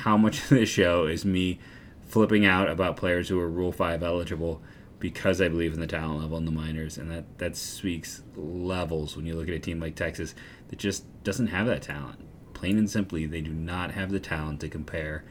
how 0.00 0.16
much 0.16 0.42
of 0.42 0.48
this 0.48 0.68
show 0.68 1.06
is 1.06 1.24
me 1.24 1.60
flipping 2.00 2.44
out 2.44 2.68
about 2.68 2.96
players 2.96 3.28
who 3.28 3.38
are 3.38 3.48
Rule 3.48 3.70
5 3.70 4.02
eligible 4.02 4.60
because 4.98 5.40
I 5.40 5.46
believe 5.46 5.74
in 5.74 5.78
the 5.78 5.86
talent 5.86 6.18
level 6.18 6.38
in 6.38 6.44
the 6.44 6.50
minors, 6.50 6.98
and 6.98 7.08
that, 7.08 7.38
that 7.38 7.54
speaks 7.54 8.24
levels 8.34 9.16
when 9.16 9.26
you 9.26 9.36
look 9.36 9.46
at 9.46 9.54
a 9.54 9.60
team 9.60 9.78
like 9.78 9.94
Texas 9.94 10.34
that 10.70 10.80
just 10.80 11.04
doesn't 11.22 11.46
have 11.46 11.68
that 11.68 11.82
talent. 11.82 12.18
Plain 12.52 12.78
and 12.78 12.90
simply, 12.90 13.26
they 13.26 13.42
do 13.42 13.52
not 13.52 13.92
have 13.92 14.10
the 14.10 14.18
talent 14.18 14.58
to 14.62 14.68
compare 14.68 15.22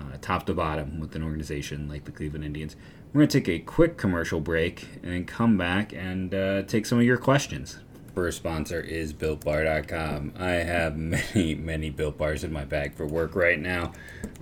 uh, 0.00 0.16
top 0.22 0.46
to 0.46 0.54
bottom 0.54 1.00
with 1.00 1.14
an 1.14 1.22
organization 1.22 1.86
like 1.86 2.06
the 2.06 2.12
Cleveland 2.12 2.46
Indians. 2.46 2.76
We're 3.12 3.18
going 3.20 3.28
to 3.28 3.40
take 3.40 3.48
a 3.50 3.62
quick 3.62 3.98
commercial 3.98 4.40
break 4.40 4.88
and 5.02 5.28
come 5.28 5.58
back 5.58 5.92
and 5.92 6.34
uh, 6.34 6.62
take 6.62 6.86
some 6.86 6.96
of 6.96 7.04
your 7.04 7.18
questions. 7.18 7.78
First 8.14 8.36
sponsor 8.36 8.80
is 8.80 9.12
BuiltBar.com. 9.12 10.34
I 10.38 10.50
have 10.50 10.96
many, 11.34 11.56
many 11.56 11.90
Built 11.90 12.16
Bars 12.16 12.44
in 12.44 12.52
my 12.52 12.64
bag 12.64 12.94
for 12.94 13.06
work 13.06 13.34
right 13.34 13.58
now. 13.58 13.92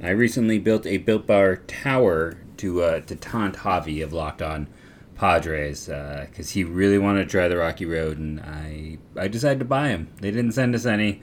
I 0.02 0.11
recently 0.11 0.59
built 0.59 0.85
a 0.85 0.99
Built 0.99 1.26
Bar 1.26 1.57
tower 1.57 2.37
to 2.59 2.83
uh, 2.83 3.00
to 3.00 3.17
taunt 3.17 3.57
Javi 3.57 4.05
of 4.05 4.12
Locked 4.12 4.43
On 4.43 4.69
Padres 5.14 5.87
because 5.87 6.50
uh, 6.50 6.52
he 6.52 6.64
really 6.64 6.99
wanted 6.99 7.25
to 7.25 7.31
try 7.31 7.49
the 7.49 7.57
Rocky 7.57 7.87
Road, 7.87 8.19
and 8.19 8.41
I 8.41 8.99
I 9.17 9.29
decided 9.29 9.61
to 9.61 9.64
buy 9.64 9.88
them. 9.88 10.12
They 10.21 10.31
didn't 10.31 10.52
send 10.52 10.75
us 10.75 10.85
any, 10.85 11.23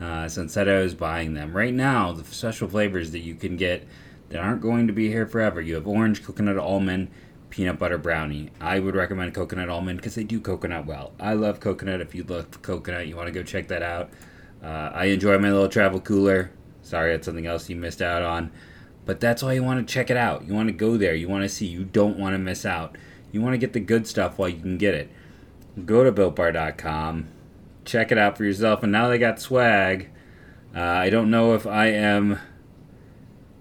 uh, 0.00 0.26
so 0.26 0.40
instead 0.40 0.70
I 0.70 0.80
was 0.80 0.94
buying 0.94 1.34
them. 1.34 1.54
Right 1.54 1.74
now, 1.74 2.12
the 2.12 2.24
special 2.24 2.66
flavors 2.66 3.10
that 3.10 3.20
you 3.20 3.34
can 3.34 3.58
get 3.58 3.86
that 4.30 4.38
aren't 4.38 4.62
going 4.62 4.86
to 4.86 4.94
be 4.94 5.08
here 5.08 5.26
forever. 5.26 5.60
You 5.60 5.74
have 5.74 5.86
orange, 5.86 6.24
coconut, 6.24 6.56
almond, 6.56 7.08
peanut 7.50 7.78
butter 7.78 7.98
brownie. 7.98 8.50
I 8.60 8.80
would 8.80 8.94
recommend 8.94 9.34
coconut 9.34 9.68
almond 9.68 9.98
because 9.98 10.14
they 10.14 10.24
do 10.24 10.40
coconut 10.40 10.86
well. 10.86 11.12
I 11.20 11.34
love 11.34 11.60
coconut. 11.60 12.00
If 12.00 12.14
you 12.14 12.22
love 12.22 12.62
coconut, 12.62 13.06
you 13.06 13.16
want 13.16 13.26
to 13.26 13.32
go 13.32 13.42
check 13.42 13.68
that 13.68 13.82
out. 13.82 14.10
Uh, 14.62 14.90
I 14.94 15.06
enjoy 15.06 15.38
my 15.38 15.50
little 15.50 15.68
travel 15.68 16.00
cooler. 16.00 16.52
Sorry, 16.82 17.12
that's 17.12 17.26
something 17.26 17.46
else 17.46 17.68
you 17.68 17.76
missed 17.76 18.00
out 18.00 18.22
on. 18.22 18.50
But 19.04 19.20
that's 19.20 19.42
why 19.42 19.54
you 19.54 19.62
want 19.62 19.86
to 19.86 19.92
check 19.92 20.10
it 20.10 20.16
out. 20.16 20.46
You 20.46 20.54
want 20.54 20.68
to 20.68 20.72
go 20.72 20.96
there. 20.96 21.14
You 21.14 21.28
want 21.28 21.42
to 21.42 21.48
see. 21.48 21.66
You 21.66 21.84
don't 21.84 22.18
want 22.18 22.34
to 22.34 22.38
miss 22.38 22.64
out. 22.64 22.96
You 23.32 23.40
want 23.40 23.54
to 23.54 23.58
get 23.58 23.72
the 23.72 23.80
good 23.80 24.06
stuff 24.06 24.38
while 24.38 24.48
you 24.48 24.60
can 24.60 24.78
get 24.78 24.94
it. 24.94 25.10
Go 25.84 26.04
to 26.04 26.12
BuiltBar.com, 26.12 27.28
check 27.84 28.10
it 28.10 28.18
out 28.18 28.36
for 28.36 28.44
yourself. 28.44 28.82
And 28.82 28.92
now 28.92 29.08
they 29.08 29.18
got 29.18 29.40
swag. 29.40 30.10
Uh, 30.74 30.80
I 30.80 31.10
don't 31.10 31.30
know 31.30 31.54
if 31.54 31.66
I 31.66 31.86
am 31.86 32.38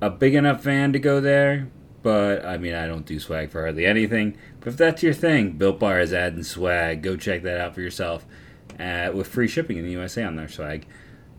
a 0.02 0.10
big 0.10 0.36
enough 0.36 0.64
fan 0.64 0.94
to 0.94 1.00
go 1.00 1.20
there, 1.20 1.70
but 2.02 2.46
I 2.46 2.58
mean, 2.58 2.74
I 2.74 2.88
don't 2.88 3.06
do 3.06 3.20
swag 3.20 3.50
for 3.50 3.62
hardly 3.62 3.86
anything. 3.86 4.38
But 4.60 4.70
if 4.70 4.78
that's 4.78 5.04
your 5.04 5.14
thing, 5.14 5.52
Built 5.54 5.80
Bar 5.80 6.00
is 6.00 6.14
adding 6.14 6.44
swag. 6.44 7.02
Go 7.02 7.18
check 7.18 7.44
that 7.44 7.60
out 7.60 7.76
for 7.76 7.82
yourself 7.82 8.26
uh, 8.80 9.12
with 9.14 9.28
free 9.28 9.48
shipping 9.48 9.78
in 9.78 9.86
the 9.86 9.92
USA 9.92 10.24
on 10.24 10.36
their 10.36 10.48
swag. 10.48 10.86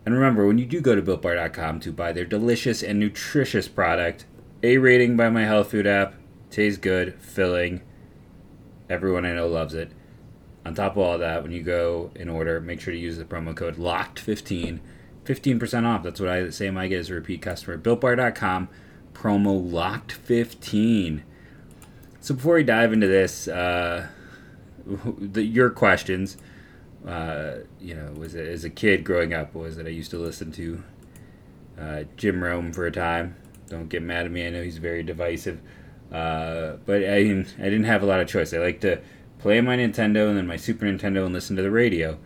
And 0.04 0.14
remember, 0.14 0.46
when 0.46 0.58
you 0.58 0.66
do 0.66 0.80
go 0.80 0.94
to 0.94 1.02
BuiltBar.com 1.02 1.80
to 1.80 1.92
buy 1.92 2.12
their 2.12 2.24
delicious 2.24 2.82
and 2.82 2.98
nutritious 2.98 3.68
product, 3.68 4.24
A 4.62 4.78
rating 4.78 5.16
by 5.16 5.28
my 5.28 5.44
health 5.44 5.70
food 5.70 5.86
app, 5.86 6.14
tastes 6.50 6.78
good, 6.78 7.14
filling, 7.20 7.82
Everyone 8.88 9.24
I 9.24 9.34
know 9.34 9.46
loves 9.46 9.74
it. 9.74 9.92
On 10.66 10.74
top 10.74 10.92
of 10.92 10.98
all 10.98 11.16
that, 11.18 11.44
when 11.44 11.52
you 11.52 11.62
go 11.62 12.10
in 12.16 12.28
order, 12.28 12.60
make 12.60 12.80
sure 12.80 12.92
to 12.92 12.98
use 12.98 13.18
the 13.18 13.24
promo 13.24 13.54
code 13.54 13.76
LOCKED15. 13.76 14.80
15% 15.24 15.86
off. 15.86 16.02
That's 16.02 16.18
what 16.18 16.28
I 16.28 16.50
say 16.50 16.68
I 16.68 16.88
get 16.88 16.98
as 16.98 17.08
a 17.08 17.14
repeat 17.14 17.40
customer. 17.40 17.78
BuiltBar.com, 17.78 18.68
promo 19.14 19.70
LOCKED15. 19.70 21.22
So 22.20 22.34
before 22.34 22.56
we 22.56 22.64
dive 22.64 22.92
into 22.92 23.06
this, 23.06 23.48
uh, 23.48 24.08
the, 24.86 25.42
your 25.42 25.70
questions, 25.70 26.36
uh, 27.06 27.54
you 27.80 27.94
know, 27.94 28.12
was 28.16 28.34
it 28.34 28.46
as 28.46 28.64
a 28.64 28.70
kid 28.70 29.04
growing 29.04 29.32
up, 29.32 29.54
was 29.54 29.78
it 29.78 29.86
I 29.86 29.90
used 29.90 30.10
to 30.10 30.18
listen 30.18 30.52
to 30.52 30.82
uh, 31.80 32.04
Jim 32.16 32.42
Rome 32.42 32.72
for 32.72 32.86
a 32.86 32.92
time. 32.92 33.36
Don't 33.68 33.88
get 33.88 34.02
mad 34.02 34.26
at 34.26 34.32
me. 34.32 34.46
I 34.46 34.50
know 34.50 34.62
he's 34.62 34.78
very 34.78 35.02
divisive. 35.02 35.60
Uh, 36.12 36.76
but 36.84 36.96
I 36.96 37.22
didn't, 37.22 37.54
I 37.58 37.64
didn't 37.64 37.84
have 37.84 38.02
a 38.02 38.06
lot 38.06 38.20
of 38.20 38.28
choice. 38.28 38.52
I 38.52 38.58
like 38.58 38.80
to 38.80 39.00
play 39.38 39.60
my 39.60 39.76
Nintendo 39.76 40.28
and 40.28 40.36
then 40.36 40.46
my 40.46 40.56
Super 40.56 40.84
Nintendo 40.86 41.24
and 41.24 41.32
listen 41.32 41.56
to 41.56 41.62
the 41.62 41.70
radio. 41.70 42.18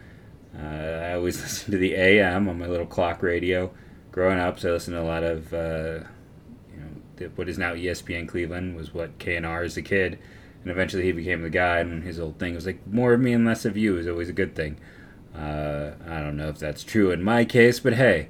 Uh, 0.58 0.62
I 0.66 1.14
always 1.14 1.40
listened 1.42 1.72
to 1.72 1.78
the 1.78 1.94
AM 1.94 2.48
on 2.48 2.58
my 2.58 2.66
little 2.66 2.86
clock 2.86 3.22
radio. 3.22 3.72
Growing 4.10 4.38
up, 4.38 4.60
so 4.60 4.70
I 4.70 4.72
listened 4.72 4.96
to 4.96 5.02
a 5.02 5.04
lot 5.04 5.22
of, 5.22 5.52
uh, 5.52 6.00
what 7.36 7.48
is 7.48 7.58
now 7.58 7.74
ESPN 7.74 8.28
Cleveland 8.28 8.76
was 8.76 8.92
what 8.94 9.18
KNR 9.18 9.64
as 9.64 9.76
a 9.76 9.82
kid, 9.82 10.18
and 10.62 10.70
eventually 10.70 11.04
he 11.04 11.12
became 11.12 11.42
the 11.42 11.50
guy. 11.50 11.78
And 11.78 12.02
his 12.02 12.18
old 12.18 12.38
thing 12.38 12.54
was 12.54 12.66
like 12.66 12.86
more 12.86 13.12
of 13.14 13.20
me 13.20 13.32
and 13.32 13.44
less 13.44 13.64
of 13.64 13.76
you 13.76 13.96
is 13.96 14.06
always 14.06 14.28
a 14.28 14.34
good 14.34 14.54
thing. 14.54 14.76
Uh, 15.34 15.92
I 16.06 16.20
don't 16.20 16.36
know 16.36 16.48
if 16.48 16.58
that's 16.58 16.84
true 16.84 17.10
in 17.10 17.22
my 17.22 17.44
case, 17.44 17.80
but 17.80 17.94
hey, 17.94 18.28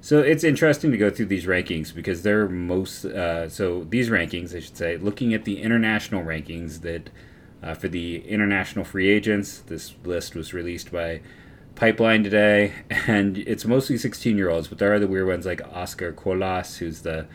so 0.00 0.20
it's 0.20 0.44
interesting 0.44 0.90
to 0.90 0.98
go 0.98 1.10
through 1.10 1.26
these 1.26 1.46
rankings 1.46 1.94
because 1.94 2.22
they're 2.22 2.48
most. 2.48 3.04
Uh, 3.06 3.48
so 3.48 3.84
these 3.84 4.10
rankings, 4.10 4.54
I 4.54 4.60
should 4.60 4.76
say, 4.76 4.96
looking 4.96 5.32
at 5.32 5.44
the 5.44 5.62
international 5.62 6.22
rankings 6.22 6.82
that 6.82 7.10
uh, 7.62 7.74
for 7.74 7.88
the 7.88 8.18
international 8.28 8.84
free 8.84 9.08
agents, 9.08 9.60
this 9.60 9.94
list 10.04 10.34
was 10.34 10.52
released 10.52 10.92
by 10.92 11.22
Pipeline 11.74 12.22
today, 12.22 12.72
and 13.06 13.38
it's 13.38 13.64
mostly 13.64 13.96
16 13.96 14.36
year 14.36 14.50
olds, 14.50 14.68
but 14.68 14.78
there 14.78 14.92
are 14.92 14.98
the 14.98 15.08
weird 15.08 15.26
ones 15.26 15.46
like 15.46 15.62
Oscar 15.72 16.12
Colas, 16.12 16.76
who's 16.76 17.00
the 17.00 17.26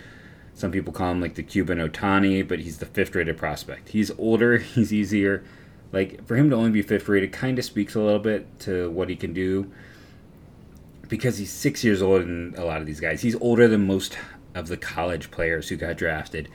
some 0.54 0.72
people 0.72 0.92
call 0.92 1.12
him 1.12 1.22
like 1.22 1.36
the 1.36 1.44
Cuban 1.44 1.78
Ohtani, 1.78 2.48
but 2.48 2.60
he's 2.60 2.80
the 2.80 2.86
fifth 2.86 3.16
rated 3.16 3.38
prospect. 3.38 3.90
He's 3.90 4.12
older, 4.18 4.58
he's 4.58 4.94
easier. 4.94 5.44
Like 5.92 6.26
for 6.26 6.36
him 6.36 6.50
to 6.50 6.56
only 6.56 6.72
be 6.72 6.82
fifth 6.82 7.08
rated, 7.08 7.32
kind 7.32 7.58
of 7.58 7.66
speaks 7.66 7.96
a 7.96 8.00
little 8.00 8.20
bit 8.20 8.60
to 8.62 8.90
what 8.92 9.10
he 9.10 9.16
can 9.16 9.34
do 9.34 9.72
because 11.08 11.40
he's 11.40 11.52
six 11.52 11.84
years 11.84 12.02
older 12.02 12.24
than 12.24 12.54
a 12.58 12.64
lot 12.64 12.80
of 12.80 12.88
these 12.88 13.00
guys. 13.00 13.22
He's 13.22 13.36
older 13.36 13.68
than 13.68 13.88
most 13.88 14.18
of 14.54 14.68
the 14.68 14.78
college 14.78 15.32
players 15.32 15.70
who 15.70 15.76
got 15.76 15.98
drafted. 15.98 16.50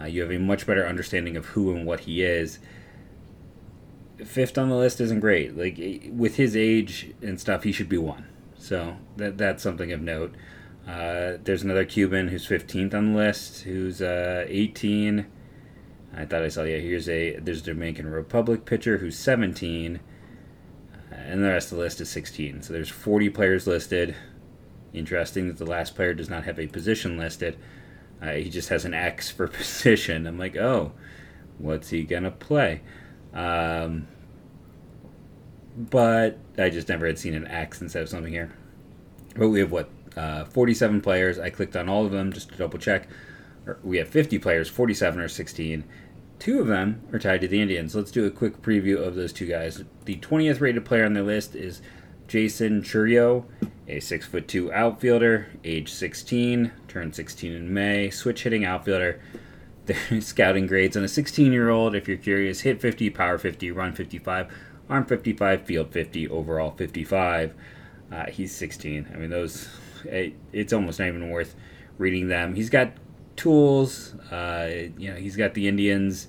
Uh, 0.00 0.06
you 0.06 0.22
have 0.22 0.32
a 0.32 0.38
much 0.38 0.66
better 0.66 0.86
understanding 0.86 1.36
of 1.36 1.46
who 1.46 1.74
and 1.74 1.86
what 1.86 2.00
he 2.00 2.22
is. 2.22 2.58
Fifth 4.24 4.58
on 4.58 4.68
the 4.68 4.74
list 4.74 5.00
isn't 5.00 5.20
great. 5.20 5.56
Like 5.56 6.10
with 6.10 6.36
his 6.36 6.56
age 6.56 7.12
and 7.22 7.40
stuff, 7.40 7.62
he 7.62 7.72
should 7.72 7.88
be 7.88 7.98
one. 7.98 8.26
So 8.56 8.96
that 9.16 9.38
that's 9.38 9.62
something 9.62 9.92
of 9.92 10.00
note. 10.00 10.34
Uh, 10.86 11.38
there's 11.44 11.62
another 11.62 11.84
Cuban 11.84 12.28
who's 12.28 12.46
15th 12.46 12.94
on 12.94 13.12
the 13.12 13.18
list, 13.18 13.62
who's 13.62 14.02
uh, 14.02 14.44
18. 14.48 15.26
I 16.14 16.24
thought 16.24 16.42
I 16.42 16.48
saw. 16.48 16.64
Yeah, 16.64 16.78
here's 16.78 17.08
a 17.08 17.38
there's 17.38 17.62
a 17.62 17.64
Dominican 17.64 18.10
Republic 18.10 18.64
pitcher 18.64 18.98
who's 18.98 19.18
17 19.18 20.00
and 21.26 21.42
the 21.42 21.48
rest 21.48 21.72
of 21.72 21.78
the 21.78 21.84
list 21.84 22.00
is 22.00 22.08
16. 22.10 22.62
So 22.62 22.72
there's 22.72 22.88
40 22.88 23.30
players 23.30 23.66
listed. 23.66 24.14
Interesting 24.92 25.48
that 25.48 25.58
the 25.58 25.66
last 25.66 25.94
player 25.94 26.14
does 26.14 26.28
not 26.28 26.44
have 26.44 26.58
a 26.58 26.66
position 26.66 27.16
listed. 27.16 27.56
Uh, 28.20 28.32
he 28.32 28.50
just 28.50 28.68
has 28.68 28.84
an 28.84 28.94
X 28.94 29.30
for 29.30 29.48
position. 29.48 30.26
I'm 30.26 30.38
like, 30.38 30.56
oh, 30.56 30.92
what's 31.58 31.90
he 31.90 32.04
gonna 32.04 32.30
play? 32.30 32.82
Um, 33.32 34.08
but 35.76 36.38
I 36.58 36.68
just 36.68 36.88
never 36.88 37.06
had 37.06 37.18
seen 37.18 37.34
an 37.34 37.46
X 37.46 37.80
instead 37.80 38.02
of 38.02 38.08
something 38.08 38.32
here. 38.32 38.52
But 39.34 39.48
we 39.48 39.60
have 39.60 39.72
what 39.72 39.88
uh, 40.16 40.44
47 40.44 41.00
players. 41.00 41.38
I 41.38 41.50
clicked 41.50 41.76
on 41.76 41.88
all 41.88 42.04
of 42.04 42.12
them 42.12 42.32
just 42.32 42.50
to 42.50 42.56
double 42.56 42.78
check. 42.78 43.08
We 43.82 43.98
have 43.98 44.08
50 44.08 44.38
players. 44.38 44.68
47 44.68 45.20
or 45.20 45.28
16. 45.28 45.84
two 46.38 46.60
of 46.60 46.66
them 46.66 47.02
are 47.12 47.18
tied 47.18 47.40
to 47.42 47.48
the 47.48 47.60
Indians. 47.60 47.94
Let's 47.94 48.10
do 48.10 48.26
a 48.26 48.30
quick 48.30 48.62
preview 48.62 48.98
of 48.98 49.14
those 49.14 49.32
two 49.32 49.46
guys. 49.46 49.84
The 50.04 50.16
20th 50.16 50.60
rated 50.60 50.84
player 50.84 51.04
on 51.04 51.14
the 51.14 51.22
list 51.22 51.54
is 51.54 51.80
Jaison 52.28 52.82
Chourio, 52.82 53.44
a 53.86 54.00
six 54.00 54.26
foot 54.26 54.48
two 54.48 54.72
outfielder, 54.72 55.48
age 55.64 55.92
16, 55.92 56.72
turned 56.88 57.14
16 57.14 57.52
in 57.52 57.72
May, 57.74 58.10
switch 58.10 58.42
hitting 58.44 58.64
outfielder. 58.64 59.20
Scouting 60.20 60.66
grades 60.66 60.96
on 60.96 61.04
a 61.04 61.08
16 61.08 61.52
year 61.52 61.68
old, 61.68 61.94
if 61.94 62.08
you're 62.08 62.16
curious, 62.16 62.60
hit 62.60 62.80
50, 62.80 63.10
power 63.10 63.36
50, 63.36 63.70
run 63.72 63.92
55, 63.92 64.52
arm 64.88 65.04
55, 65.04 65.62
field 65.62 65.92
50, 65.92 66.28
overall 66.28 66.70
55. 66.70 67.54
Uh, 68.10 68.26
he's 68.30 68.54
16. 68.54 69.10
I 69.12 69.16
mean, 69.16 69.30
those, 69.30 69.68
it, 70.06 70.34
it's 70.52 70.72
almost 70.72 70.98
not 70.98 71.08
even 71.08 71.30
worth 71.30 71.54
reading 71.98 72.28
them. 72.28 72.54
He's 72.54 72.70
got 72.70 72.92
tools. 73.36 74.14
Uh, 74.30 74.68
you 74.98 75.10
know, 75.10 75.16
he's 75.16 75.36
got 75.36 75.54
the 75.54 75.68
Indians' 75.68 76.28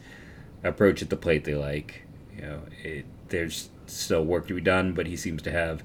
approach 0.63 1.01
at 1.01 1.09
the 1.09 1.17
plate 1.17 1.43
they 1.43 1.55
like. 1.55 2.03
You 2.35 2.41
know, 2.41 2.61
it, 2.83 3.05
there's 3.29 3.69
still 3.85 4.23
work 4.23 4.47
to 4.47 4.55
be 4.55 4.61
done, 4.61 4.93
but 4.93 5.07
he 5.07 5.15
seems 5.15 5.41
to 5.43 5.51
have 5.51 5.83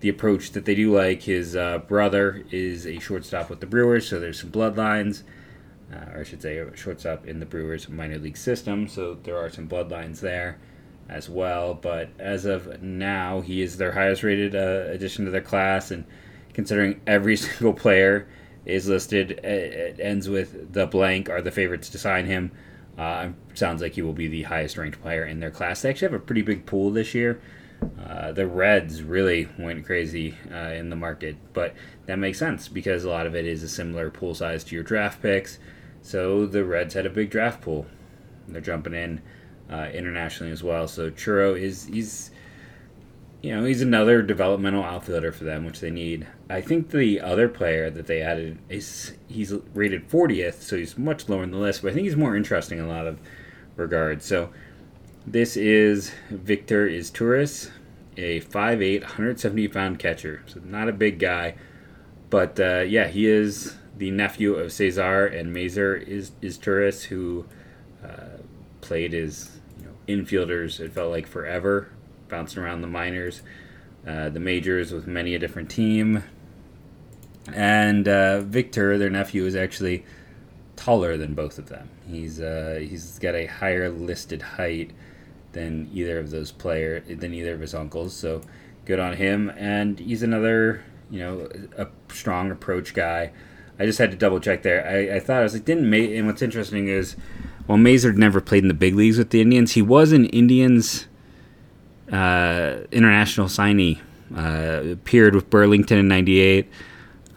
the 0.00 0.08
approach 0.08 0.52
that 0.52 0.64
they 0.64 0.74
do 0.74 0.94
like. 0.94 1.22
His 1.22 1.56
uh, 1.56 1.78
brother 1.78 2.44
is 2.50 2.86
a 2.86 2.98
shortstop 2.98 3.50
with 3.50 3.60
the 3.60 3.66
Brewers, 3.66 4.08
so 4.08 4.18
there's 4.18 4.40
some 4.40 4.50
bloodlines. 4.50 5.22
Uh, 5.92 6.14
or 6.14 6.20
I 6.20 6.22
should 6.22 6.40
say, 6.40 6.58
a 6.58 6.76
shortstop 6.76 7.26
in 7.26 7.40
the 7.40 7.46
Brewers 7.46 7.88
minor 7.88 8.18
league 8.18 8.36
system, 8.36 8.86
so 8.86 9.18
there 9.24 9.36
are 9.36 9.50
some 9.50 9.68
bloodlines 9.68 10.20
there 10.20 10.58
as 11.08 11.28
well. 11.28 11.74
But 11.74 12.10
as 12.18 12.44
of 12.44 12.80
now, 12.80 13.40
he 13.40 13.60
is 13.60 13.76
their 13.76 13.92
highest 13.92 14.22
rated 14.22 14.54
uh, 14.54 14.84
addition 14.88 15.24
to 15.24 15.30
their 15.30 15.40
class, 15.40 15.90
and 15.90 16.04
considering 16.60 17.00
every 17.06 17.36
single 17.46 17.72
player 17.72 18.28
is 18.66 18.86
listed. 18.86 19.30
It 19.42 19.98
ends 19.98 20.28
with 20.28 20.74
the 20.74 20.86
blank 20.86 21.30
are 21.30 21.40
the 21.40 21.50
favorites 21.50 21.88
to 21.88 21.98
sign 21.98 22.26
him. 22.26 22.52
Uh, 22.98 23.30
sounds 23.54 23.80
like 23.80 23.94
he 23.94 24.02
will 24.02 24.12
be 24.12 24.28
the 24.28 24.42
highest 24.42 24.76
ranked 24.76 25.00
player 25.00 25.24
in 25.24 25.40
their 25.40 25.50
class. 25.50 25.80
They 25.80 25.88
actually 25.88 26.08
have 26.08 26.20
a 26.20 26.24
pretty 26.24 26.42
big 26.42 26.66
pool 26.66 26.90
this 26.90 27.14
year. 27.14 27.40
Uh, 28.04 28.32
the 28.32 28.46
Reds 28.46 29.02
really 29.02 29.48
went 29.58 29.86
crazy 29.86 30.34
uh, 30.52 30.72
in 30.74 30.90
the 30.90 30.96
market, 30.96 31.36
but 31.54 31.74
that 32.04 32.18
makes 32.18 32.38
sense 32.38 32.68
because 32.68 33.04
a 33.04 33.08
lot 33.08 33.26
of 33.26 33.34
it 33.34 33.46
is 33.46 33.62
a 33.62 33.68
similar 33.68 34.10
pool 34.10 34.34
size 34.34 34.62
to 34.64 34.74
your 34.74 34.84
draft 34.84 35.22
picks. 35.22 35.58
So 36.02 36.44
the 36.44 36.62
Reds 36.62 36.92
had 36.92 37.06
a 37.06 37.10
big 37.10 37.30
draft 37.30 37.62
pool. 37.62 37.86
They're 38.48 38.60
jumping 38.60 38.92
in 38.92 39.22
uh, 39.72 39.88
internationally 39.94 40.52
as 40.52 40.62
well. 40.62 40.86
So 40.86 41.10
Chourio 41.10 41.58
is 41.58 41.86
he's 41.86 42.29
you 43.42 43.56
know, 43.56 43.64
he's 43.64 43.80
another 43.80 44.20
developmental 44.20 44.84
outfielder 44.84 45.32
for 45.32 45.44
them, 45.44 45.64
which 45.64 45.80
they 45.80 45.90
need. 45.90 46.26
I 46.50 46.60
think 46.60 46.90
the 46.90 47.20
other 47.20 47.48
player 47.48 47.88
that 47.88 48.06
they 48.06 48.20
added 48.20 48.58
is 48.68 49.14
he's 49.28 49.52
rated 49.72 50.08
40th, 50.10 50.60
so 50.60 50.76
he's 50.76 50.98
much 50.98 51.28
lower 51.28 51.42
in 51.42 51.50
the 51.50 51.58
list, 51.58 51.82
but 51.82 51.92
I 51.92 51.94
think 51.94 52.04
he's 52.04 52.16
more 52.16 52.36
interesting 52.36 52.78
in 52.78 52.84
a 52.84 52.88
lot 52.88 53.06
of 53.06 53.18
regards. 53.76 54.26
So 54.26 54.50
this 55.26 55.56
is 55.56 56.12
Victor 56.28 56.86
Izturis, 56.86 57.70
a 58.18 58.40
5'8", 58.42 59.02
170 59.02 59.68
pound 59.68 59.98
catcher. 59.98 60.42
So 60.46 60.60
not 60.62 60.90
a 60.90 60.92
big 60.92 61.18
guy, 61.18 61.54
but 62.28 62.60
uh, 62.60 62.80
yeah, 62.80 63.08
he 63.08 63.26
is 63.26 63.76
the 63.96 64.10
nephew 64.10 64.54
of 64.54 64.70
Cesar 64.70 65.26
and 65.26 65.54
Maicer 65.54 66.00
is 66.06 66.32
Izturis, 66.42 67.04
who 67.04 67.46
uh, 68.04 68.38
played 68.82 69.14
as 69.14 69.60
you 69.78 69.86
know, 69.86 69.94
infielders. 70.06 70.78
It 70.78 70.92
felt 70.92 71.10
like 71.10 71.26
forever 71.26 71.90
bouncing 72.30 72.62
around 72.62 72.80
the 72.80 72.86
minors, 72.86 73.42
uh, 74.06 74.28
the 74.28 74.40
majors 74.40 74.92
with 74.92 75.06
many 75.06 75.34
a 75.34 75.38
different 75.38 75.70
team. 75.70 76.24
And 77.52 78.06
uh, 78.08 78.40
Victor, 78.40 78.96
their 78.98 79.10
nephew, 79.10 79.44
is 79.44 79.56
actually 79.56 80.04
taller 80.76 81.16
than 81.16 81.34
both 81.34 81.58
of 81.58 81.68
them. 81.68 81.88
He's 82.08 82.40
uh, 82.40 82.78
he's 82.80 83.18
got 83.18 83.34
a 83.34 83.46
higher 83.46 83.88
listed 83.90 84.42
height 84.42 84.92
than 85.52 85.90
either 85.92 86.18
of 86.18 86.30
those 86.30 86.52
player 86.52 87.00
than 87.00 87.34
either 87.34 87.54
of 87.54 87.60
his 87.60 87.74
uncles. 87.74 88.14
So 88.14 88.42
good 88.84 88.98
on 88.98 89.14
him. 89.14 89.50
And 89.56 89.98
he's 89.98 90.22
another 90.22 90.82
you 91.10 91.20
know 91.20 91.48
a 91.76 91.88
strong 92.12 92.50
approach 92.50 92.94
guy. 92.94 93.32
I 93.78 93.86
just 93.86 93.98
had 93.98 94.10
to 94.10 94.16
double 94.16 94.40
check 94.40 94.62
there. 94.62 94.86
I, 94.86 95.16
I 95.16 95.20
thought 95.20 95.40
I 95.40 95.42
was 95.42 95.54
like 95.54 95.64
didn't 95.64 95.90
Ma- 95.90 95.96
and 95.96 96.26
what's 96.26 96.42
interesting 96.42 96.88
is 96.88 97.16
while 97.66 97.78
Maicer 97.78 98.14
never 98.14 98.40
played 98.40 98.64
in 98.64 98.68
the 98.68 98.74
big 98.74 98.94
leagues 98.94 99.18
with 99.18 99.30
the 99.30 99.40
Indians, 99.40 99.72
he 99.72 99.82
was 99.82 100.12
an 100.12 100.26
Indians 100.26 101.06
uh, 102.12 102.78
international 102.90 103.46
signee. 103.46 104.00
Uh, 104.34 104.92
appeared 104.92 105.34
with 105.34 105.50
Burlington 105.50 105.98
in 105.98 106.06
'98, 106.06 106.70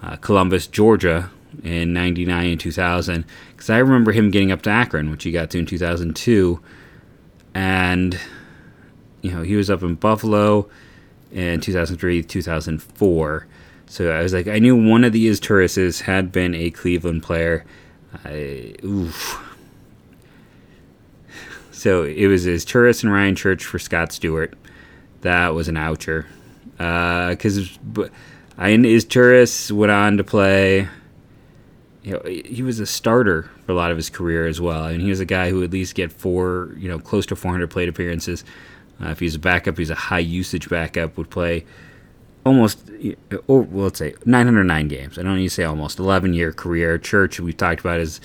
uh, 0.03 0.15
Columbus, 0.17 0.67
Georgia 0.67 1.31
in 1.63 1.91
'99 1.91 2.51
and 2.51 2.59
2000. 2.59 3.25
Because 3.51 3.69
I 3.71 3.79
remember 3.79 4.11
him 4.11 4.29
getting 4.29 4.51
up 4.51 4.61
to 4.63 4.69
Akron, 4.69 5.09
which 5.09 5.23
he 5.23 5.31
got 5.31 5.49
to 5.51 5.57
in 5.57 5.65
2002, 5.65 6.59
and 7.55 8.19
you 9.21 9.31
know 9.31 9.41
he 9.41 9.55
was 9.55 9.71
up 9.71 9.81
in 9.81 9.95
Buffalo 9.95 10.69
in 11.31 11.61
2003, 11.61 12.21
2004. 12.21 13.47
So 13.87 14.11
I 14.11 14.21
was 14.21 14.33
like, 14.33 14.47
I 14.47 14.59
knew 14.59 14.75
one 14.75 15.03
of 15.03 15.13
these 15.13 15.39
tourists 15.39 16.01
had 16.01 16.31
been 16.31 16.53
a 16.53 16.69
Cleveland 16.69 17.23
player. 17.23 17.65
I, 18.23 18.75
oof. 18.83 19.39
So 21.71 22.03
it 22.03 22.27
was 22.27 22.45
Izturis 22.45 23.03
and 23.03 23.11
Ryan 23.11 23.35
Church 23.35 23.65
for 23.65 23.79
Scott 23.79 24.11
Stewart 24.11 24.53
that 25.23 25.53
was 25.53 25.67
an 25.67 25.75
oucher. 25.75 26.25
Because 26.77 27.77
uh, 27.97 28.07
I 28.57 28.69
Izturis 28.71 29.71
went 29.71 29.91
on 29.91 30.17
to 30.17 30.23
play. 30.23 30.87
You 32.03 32.13
know, 32.13 32.21
he 32.25 32.61
was 32.61 32.79
a 32.79 32.85
starter 32.85 33.49
for 33.65 33.71
a 33.71 33.75
lot 33.75 33.91
of 33.91 33.97
his 33.97 34.09
career 34.09 34.45
as 34.45 34.59
well. 34.59 34.83
I 34.83 34.91
mean, 34.91 35.01
he 35.01 35.09
was 35.09 35.21
a 35.21 35.25
guy 35.25 35.49
who 35.49 35.57
would 35.57 35.65
at 35.65 35.71
least 35.71 35.95
get 35.95 36.11
four, 36.11 36.75
you 36.77 36.89
know, 36.89 36.99
close 36.99 37.25
to 37.27 37.35
400 37.35 37.69
plate 37.69 37.87
appearances. 37.87 38.43
Uh, 39.01 39.09
if 39.09 39.19
he's 39.19 39.35
a 39.35 39.39
backup, 39.39 39.77
he's 39.77 39.89
a 39.89 39.95
high 39.95 40.19
usage 40.19 40.69
backup. 40.69 41.17
Would 41.17 41.29
play 41.29 41.65
almost, 42.45 42.89
or 43.47 43.61
well, 43.61 43.85
let's 43.85 43.99
say 43.99 44.15
909 44.25 44.87
games. 44.89 45.17
I 45.17 45.23
don't 45.23 45.37
need 45.37 45.43
to 45.43 45.49
say 45.49 45.63
almost 45.63 45.99
11 45.99 46.33
year 46.33 46.51
career. 46.51 46.97
Church 46.97 47.39
we've 47.39 47.55
talked 47.55 47.79
about 47.79 48.01
is 48.01 48.19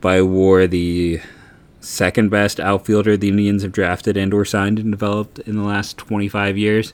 by 0.00 0.22
war 0.22 0.68
the 0.68 1.20
second 1.86 2.30
best 2.30 2.58
outfielder 2.58 3.16
the 3.16 3.28
Indians 3.28 3.62
have 3.62 3.72
drafted 3.72 4.16
and 4.16 4.34
or 4.34 4.44
signed 4.44 4.78
and 4.78 4.90
developed 4.90 5.38
in 5.40 5.56
the 5.56 5.62
last 5.62 5.96
25 5.96 6.58
years. 6.58 6.92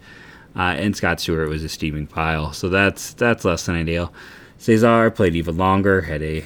Uh, 0.55 0.75
and 0.77 0.95
Scott 0.95 1.19
Stewart 1.19 1.49
was 1.49 1.65
a 1.65 1.69
steaming 1.69 2.07
pile, 2.07 2.53
so 2.53 2.69
that's 2.69 3.15
that's 3.15 3.45
less 3.45 3.65
than 3.65 3.75
ideal. 3.75 4.13
Cesar 4.59 5.11
played 5.11 5.35
even 5.35 5.57
longer, 5.57 6.03
had 6.03 6.23
a 6.23 6.45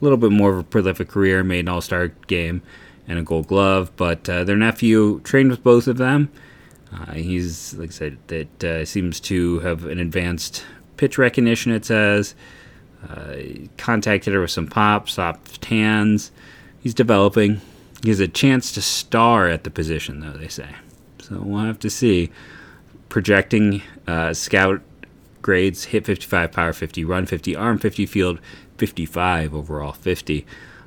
little 0.00 0.16
bit 0.16 0.30
more 0.30 0.52
of 0.52 0.58
a 0.58 0.62
prolific 0.62 1.08
career, 1.08 1.42
made 1.42 1.60
an 1.60 1.68
All 1.68 1.80
Star 1.80 2.08
game 2.28 2.62
and 3.08 3.18
a 3.18 3.22
Gold 3.22 3.48
Glove. 3.48 3.90
But 3.96 4.28
uh, 4.28 4.44
their 4.44 4.56
nephew 4.56 5.20
trained 5.24 5.50
with 5.50 5.64
both 5.64 5.88
of 5.88 5.96
them. 5.96 6.30
Uh, 6.92 7.14
he's 7.14 7.74
like 7.74 7.88
I 7.88 7.92
said, 7.92 8.18
that 8.28 8.64
uh, 8.64 8.84
seems 8.84 9.18
to 9.20 9.58
have 9.60 9.84
an 9.84 9.98
advanced 9.98 10.64
pitch 10.96 11.18
recognition. 11.18 11.72
It 11.72 11.84
says 11.84 12.36
uh, 13.08 13.34
contact 13.76 14.26
hitter 14.26 14.40
with 14.40 14.52
some 14.52 14.68
pop, 14.68 15.08
soft 15.08 15.64
hands. 15.64 16.30
He's 16.80 16.94
developing. 16.94 17.60
He 18.02 18.08
has 18.08 18.20
a 18.20 18.28
chance 18.28 18.72
to 18.72 18.82
star 18.82 19.48
at 19.48 19.64
the 19.64 19.70
position, 19.70 20.20
though, 20.20 20.32
they 20.32 20.48
say. 20.48 20.70
So 21.20 21.40
we'll 21.40 21.64
have 21.64 21.78
to 21.80 21.90
see. 21.90 22.30
Projecting 23.08 23.82
uh, 24.06 24.32
scout 24.32 24.80
grades 25.42 25.84
hit 25.84 26.06
55, 26.06 26.52
power 26.52 26.72
50, 26.72 27.04
run 27.04 27.26
50, 27.26 27.56
arm 27.56 27.78
50, 27.78 28.06
field 28.06 28.40
55, 28.78 29.54
overall 29.54 29.92
50. 29.92 30.46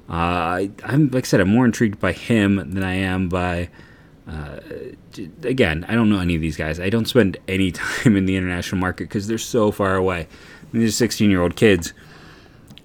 Uh, 0.10 0.12
I, 0.12 0.72
am 0.84 1.10
like 1.12 1.26
I 1.26 1.28
said, 1.28 1.40
I'm 1.40 1.50
more 1.50 1.66
intrigued 1.66 2.00
by 2.00 2.12
him 2.12 2.56
than 2.56 2.84
I 2.84 2.96
am 2.96 3.30
by. 3.30 3.70
Uh, 4.28 4.60
again, 5.44 5.86
I 5.88 5.96
don't 5.96 6.10
know 6.10 6.20
any 6.20 6.36
of 6.36 6.42
these 6.42 6.56
guys. 6.56 6.80
I 6.80 6.90
don't 6.90 7.08
spend 7.08 7.38
any 7.48 7.72
time 7.74 8.16
in 8.16 8.26
the 8.26 8.36
international 8.36 8.80
market 8.80 9.06
because 9.06 9.28
they're 9.28 9.38
so 9.38 9.72
far 9.72 9.96
away. 9.96 10.22
I 10.22 10.66
mean, 10.72 10.82
these 10.82 10.98
16 10.98 11.30
year 11.30 11.42
old 11.42 11.56
kids 11.56 11.94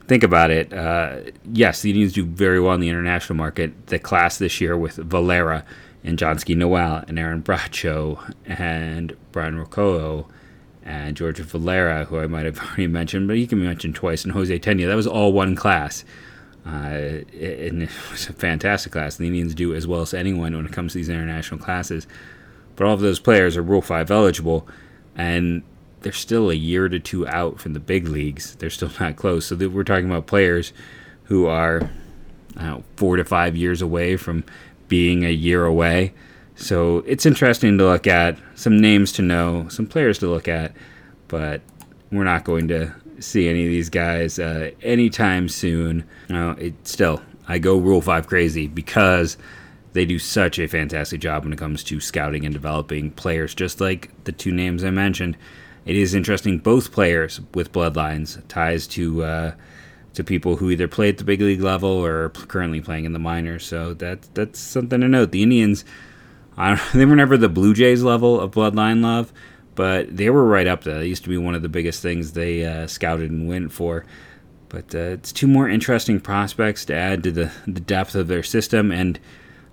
think 0.09 0.23
about 0.23 0.51
it, 0.51 0.73
uh, 0.73 1.21
yes, 1.53 1.83
the 1.83 1.91
Indians 1.91 2.15
do 2.15 2.25
very 2.25 2.59
well 2.59 2.75
in 2.75 2.81
the 2.81 2.89
international 2.89 3.37
market. 3.37 3.89
The 3.89 3.99
class 3.99 4.39
this 4.39 4.61
year 4.61 4.77
with 4.77 4.97
Valera 4.97 5.65
and 6.03 6.19
Jhonkensy 6.19 6.57
Noel 6.57 7.05
and 7.07 7.19
Aaron 7.19 7.43
Bracho 7.43 8.35
and 8.47 9.15
Brayan 9.33 9.63
Rocchio 9.63 10.27
and 10.83 11.15
George 11.15 11.39
Valera, 11.39 12.07
who 12.07 12.19
I 12.19 12.27
might 12.27 12.47
have 12.47 12.59
already 12.63 12.87
mentioned, 12.87 13.29
but 13.29 13.37
he 13.37 13.47
can 13.47 13.61
be 13.61 13.67
mentioned 13.67 13.95
twice, 13.95 14.25
and 14.25 14.33
Jose 14.33 14.59
Tena. 14.59 14.87
That 14.87 14.97
was 14.97 15.07
all 15.07 15.33
one 15.33 15.55
class. 15.55 16.05
Uh, 16.67 17.23
and 17.33 17.83
it 17.83 17.91
was 18.11 18.29
a 18.29 18.33
fantastic 18.33 18.93
class. 18.93 19.17
The 19.17 19.27
Indians 19.27 19.55
do 19.55 19.75
as 19.75 19.87
well 19.87 20.01
as 20.01 20.13
anyone 20.13 20.57
when 20.57 20.67
it 20.67 20.73
comes 20.73 20.93
to 20.93 20.99
these 20.99 21.09
international 21.09 21.61
classes. 21.61 22.07
But 22.77 22.87
all 22.87 22.95
of 22.95 23.01
those 23.01 23.21
players 23.21 23.57
are 23.57 23.63
Rule 23.63 23.83
5 23.83 24.11
eligible, 24.11 24.67
and 25.17 25.63
they're 26.01 26.13
still 26.13 26.51
a 26.51 26.55
year 26.55 26.89
to 26.89 26.99
two 26.99 27.27
out 27.27 27.61
from 27.61 27.73
the 27.73 27.81
big 27.81 28.09
leagues. 28.09 28.55
They're 28.57 28.71
still 28.71 28.91
not 29.01 29.17
close. 29.17 29.47
So 29.47 29.57
we're 29.57 29.85
talking 29.85 30.07
about 30.07 30.27
players 30.27 30.73
who 31.25 31.47
are 31.47 31.91
know, 32.57 32.85
four 32.97 33.17
to 33.17 33.25
five 33.25 33.57
years 33.57 33.83
away 33.83 34.17
from 34.17 34.45
being 34.89 35.25
a 35.25 35.31
year 35.31 35.65
away. 35.65 36.13
So 36.57 36.99
it's 37.07 37.27
interesting 37.27 37.79
to 37.79 37.85
look 37.85 38.07
at, 38.07 38.37
some 38.55 38.81
names 38.81 39.13
to 39.13 39.23
know, 39.23 39.69
some 39.69 39.87
players 39.87 40.19
to 40.19 40.27
look 40.27 40.49
at, 40.49 40.73
but 41.29 41.61
we're 42.11 42.25
not 42.25 42.45
going 42.45 42.69
to 42.69 42.93
see 43.21 43.49
any 43.49 43.65
of 43.65 43.71
these 43.71 43.91
guys 43.91 44.39
uh, 44.39 44.71
anytime 44.83 45.49
soon. 45.49 46.05
You 46.29 46.35
know, 46.35 46.51
it 46.53 46.75
still 46.87 47.23
I 47.47 47.59
go 47.59 47.79
Rule 47.79 48.01
Five 48.01 48.27
crazy 48.27 48.67
because 48.67 49.37
they 49.93 50.05
do 50.05 50.19
such 50.19 50.59
a 50.59 50.67
fantastic 50.67 51.21
job 51.21 51.45
when 51.45 51.53
it 51.53 51.59
comes 51.59 51.83
to 51.85 52.01
scouting 52.01 52.45
and 52.45 52.53
developing 52.53 53.11
players, 53.13 53.55
just 53.55 53.81
like 53.81 54.11
the 54.25 54.33
two 54.33 54.53
names 54.53 54.85
I 54.85 54.91
mentioned. 54.91 55.37
It 55.85 55.97
is 55.97 56.15
interesting, 56.15 56.59
both 56.59 56.93
players 56.93 57.41
with 57.55 57.73
bloodlines, 57.73 58.43
ties 58.49 58.87
to 58.89 59.25
uh, 59.25 59.53
to 60.15 60.25
people 60.25 60.57
who 60.57 60.71
either 60.71 60.89
play 60.89 61.09
at 61.09 61.19
the 61.19 61.25
big 61.25 61.41
league 61.41 61.61
level 61.61 61.91
or 61.91 62.25
are 62.25 62.29
currently 62.31 62.81
playing 62.81 63.05
in 63.05 63.13
the 63.13 63.19
minors. 63.19 63.65
So 63.65 63.95
that 63.95 64.29
that's 64.35 64.59
something 64.59 65.01
to 65.01 65.09
note. 65.09 65.31
The 65.31 65.43
Indians, 65.43 65.85
they 66.95 67.07
were 67.07 67.17
never 67.17 67.37
the 67.37 67.49
Blue 67.49 67.75
Jays 67.75 68.03
level 68.03 68.41
of 68.41 68.53
bloodline 68.53 69.03
love, 69.03 69.33
but 69.75 70.15
they 70.15 70.29
were 70.29 70.45
right 70.45 70.67
up 70.67 70.85
there. 70.85 71.01
It 71.01 71.07
used 71.07 71.23
to 71.25 71.31
be 71.31 71.39
one 71.39 71.55
of 71.55 71.63
the 71.63 71.69
biggest 71.69 72.03
things 72.03 72.33
they 72.33 72.65
uh, 72.65 72.87
scouted 72.87 73.31
and 73.31 73.49
went 73.49 73.73
for. 73.73 74.05
But 74.69 74.95
uh, 74.95 74.99
it's 74.99 75.33
two 75.33 75.47
more 75.47 75.69
interesting 75.69 76.21
prospects 76.21 76.85
to 76.87 76.95
add 76.95 77.23
to 77.23 77.31
the, 77.33 77.53
the 77.67 77.81
depth 77.81 78.15
of 78.15 78.29
their 78.29 78.43
system, 78.43 78.93
and 78.93 79.19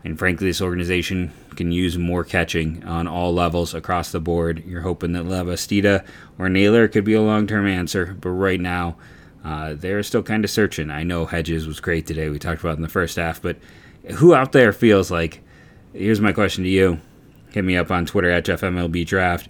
and 0.05 0.19
frankly, 0.19 0.45
this 0.45 0.61
organization 0.61 1.33
can 1.55 1.71
use 1.71 1.97
more 1.97 2.23
catching 2.23 2.83
on 2.83 3.07
all 3.07 3.33
levels 3.33 3.73
across 3.73 4.11
the 4.11 4.19
board. 4.19 4.63
You're 4.63 4.81
hoping 4.81 5.13
that 5.13 5.23
Lavastida 5.23 6.05
or 6.37 6.47
Naylor 6.47 6.87
could 6.87 7.03
be 7.03 7.15
a 7.15 7.21
long 7.23 7.47
term 7.47 7.65
answer, 7.65 8.15
but 8.21 8.29
right 8.29 8.61
now, 8.61 8.97
uh, 9.43 9.73
they're 9.73 10.03
still 10.03 10.21
kind 10.21 10.43
of 10.43 10.51
searching. 10.51 10.91
I 10.91 11.01
know 11.01 11.25
Hedges 11.25 11.65
was 11.65 11.79
great 11.79 12.05
today. 12.05 12.29
We 12.29 12.37
talked 12.37 12.61
about 12.61 12.75
in 12.75 12.83
the 12.83 12.87
first 12.87 13.15
half, 13.15 13.41
but 13.41 13.57
who 14.17 14.35
out 14.35 14.51
there 14.51 14.71
feels 14.71 15.09
like? 15.09 15.41
Here's 15.91 16.21
my 16.21 16.33
question 16.33 16.63
to 16.65 16.69
you. 16.69 16.99
Hit 17.51 17.65
me 17.65 17.75
up 17.75 17.89
on 17.89 18.05
Twitter 18.05 18.29
at 18.29 18.45
JeffMLB 18.45 19.07
Draft. 19.07 19.49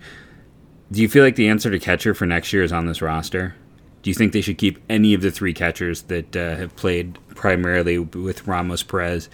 Do 0.90 1.02
you 1.02 1.10
feel 1.10 1.24
like 1.24 1.36
the 1.36 1.50
answer 1.50 1.70
to 1.70 1.80
catcher 1.80 2.14
for 2.14 2.26
next 2.26 2.54
year 2.54 2.64
is 2.64 2.72
on 2.72 2.86
this 2.86 3.02
roster? 3.02 3.56
Do 4.04 4.10
you 4.10 4.14
think 4.14 4.32
they 4.32 4.42
should 4.42 4.58
keep 4.58 4.80
any 4.90 5.14
of 5.14 5.22
the 5.22 5.32
three 5.32 5.54
catchers 5.54 6.04
that 6.04 6.34
uh, 6.34 6.56
have 6.56 6.78
played 6.78 7.18
primarily 7.36 8.00
with 8.00 8.48
Ramos 8.48 8.84
Perez? 8.84 9.28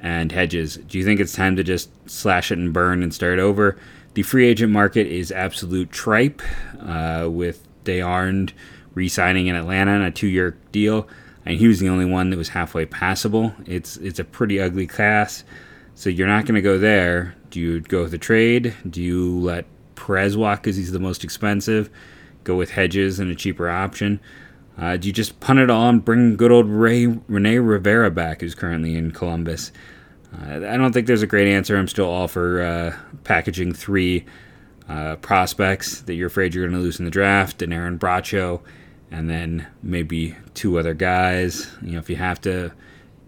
And 0.00 0.30
Hedges. 0.30 0.76
Do 0.76 0.98
you 0.98 1.04
think 1.04 1.18
it's 1.20 1.32
time 1.32 1.56
to 1.56 1.64
just 1.64 1.90
slash 2.08 2.52
it 2.52 2.58
and 2.58 2.72
burn 2.72 3.02
and 3.02 3.12
start 3.12 3.38
over? 3.38 3.76
The 4.14 4.22
free 4.22 4.46
agent 4.46 4.72
market 4.72 5.06
is 5.06 5.32
absolute 5.32 5.90
tripe 5.90 6.40
uh, 6.80 7.28
with 7.30 7.66
d'Arnaud 7.84 8.52
re 8.94 9.08
signing 9.08 9.46
in 9.46 9.56
Atlanta 9.56 9.92
on 9.92 10.02
a 10.02 10.10
two 10.10 10.26
year 10.26 10.56
deal. 10.72 11.08
And 11.44 11.56
he 11.58 11.66
was 11.66 11.80
the 11.80 11.88
only 11.88 12.04
one 12.04 12.30
that 12.30 12.36
was 12.36 12.50
halfway 12.50 12.84
passable. 12.84 13.54
It's 13.64 13.96
it's 13.98 14.18
a 14.18 14.24
pretty 14.24 14.60
ugly 14.60 14.86
class. 14.86 15.44
So 15.94 16.10
you're 16.10 16.28
not 16.28 16.44
going 16.44 16.54
to 16.54 16.62
go 16.62 16.78
there. 16.78 17.34
Do 17.50 17.60
you 17.60 17.80
go 17.80 18.02
with 18.02 18.10
the 18.12 18.18
trade? 18.18 18.74
Do 18.88 19.02
you 19.02 19.38
let 19.40 19.64
Perez 19.94 20.36
walk 20.36 20.62
because 20.62 20.76
he's 20.76 20.92
the 20.92 21.00
most 21.00 21.24
expensive? 21.24 21.90
Go 22.44 22.56
with 22.56 22.70
Hedges 22.70 23.18
and 23.18 23.30
a 23.30 23.34
cheaper 23.34 23.68
option? 23.68 24.20
Uh, 24.78 24.96
do 24.96 25.08
you 25.08 25.12
just 25.12 25.40
punt 25.40 25.58
it 25.58 25.70
and 25.70 26.04
bring 26.04 26.36
good 26.36 26.52
old 26.52 26.66
Ray, 26.66 27.06
Rene 27.06 27.58
Rivera 27.58 28.10
back, 28.10 28.40
who's 28.40 28.54
currently 28.54 28.94
in 28.96 29.10
Columbus? 29.10 29.72
Uh, 30.32 30.56
I 30.56 30.76
don't 30.76 30.92
think 30.92 31.06
there's 31.06 31.22
a 31.22 31.26
great 31.26 31.48
answer. 31.48 31.76
I'm 31.76 31.88
still 31.88 32.08
all 32.08 32.28
for 32.28 32.62
uh, 32.62 32.96
packaging 33.24 33.72
three 33.72 34.24
uh, 34.88 35.16
prospects 35.16 36.02
that 36.02 36.14
you're 36.14 36.28
afraid 36.28 36.54
you're 36.54 36.66
going 36.66 36.78
to 36.78 36.82
lose 36.82 36.98
in 36.98 37.04
the 37.04 37.10
draft, 37.10 37.60
and 37.60 37.72
Aaron 37.72 37.98
Bracho, 37.98 38.60
and 39.10 39.28
then 39.28 39.66
maybe 39.82 40.36
two 40.54 40.78
other 40.78 40.94
guys. 40.94 41.70
You 41.82 41.92
know, 41.92 41.98
if 41.98 42.08
you 42.08 42.16
have 42.16 42.40
to 42.42 42.72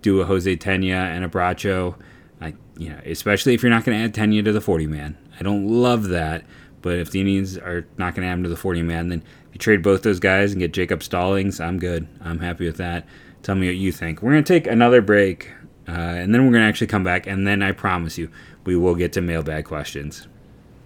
do 0.02 0.20
a 0.20 0.26
Jose 0.26 0.56
Tena 0.56 0.92
and 0.92 1.24
a 1.24 1.28
Bracho, 1.28 1.96
I, 2.40 2.54
you 2.78 2.90
know, 2.90 3.00
especially 3.04 3.54
if 3.54 3.62
you're 3.62 3.70
not 3.70 3.84
going 3.84 3.98
to 3.98 4.04
add 4.04 4.14
Tena 4.14 4.44
to 4.44 4.52
the 4.52 4.60
40 4.60 4.86
man. 4.86 5.18
I 5.38 5.42
don't 5.42 5.66
love 5.68 6.08
that, 6.08 6.44
but 6.82 6.98
if 6.98 7.10
the 7.10 7.20
Indians 7.20 7.58
are 7.58 7.86
not 7.96 8.14
going 8.14 8.26
to 8.26 8.28
add 8.28 8.34
him 8.34 8.42
to 8.44 8.48
the 8.48 8.56
40 8.56 8.82
man, 8.82 9.08
then 9.08 9.22
if 9.48 9.54
you 9.54 9.58
trade 9.58 9.82
both 9.82 10.02
those 10.02 10.20
guys 10.20 10.52
and 10.52 10.60
get 10.60 10.72
Jacob 10.72 11.02
Stallings, 11.02 11.60
I'm 11.60 11.78
good. 11.78 12.06
I'm 12.20 12.38
happy 12.38 12.66
with 12.66 12.76
that. 12.78 13.06
Tell 13.42 13.54
me 13.54 13.66
what 13.66 13.76
you 13.76 13.92
think. 13.92 14.22
We're 14.22 14.32
going 14.32 14.44
to 14.44 14.52
take 14.52 14.66
another 14.66 15.00
break, 15.00 15.50
uh, 15.88 15.92
and 15.92 16.34
then 16.34 16.44
we're 16.44 16.52
going 16.52 16.62
to 16.62 16.68
actually 16.68 16.86
come 16.86 17.04
back, 17.04 17.26
and 17.26 17.46
then 17.46 17.62
I 17.62 17.72
promise 17.72 18.18
you, 18.18 18.30
we 18.64 18.76
will 18.76 18.94
get 18.94 19.12
to 19.14 19.20
mailbag 19.20 19.64
questions. 19.64 20.28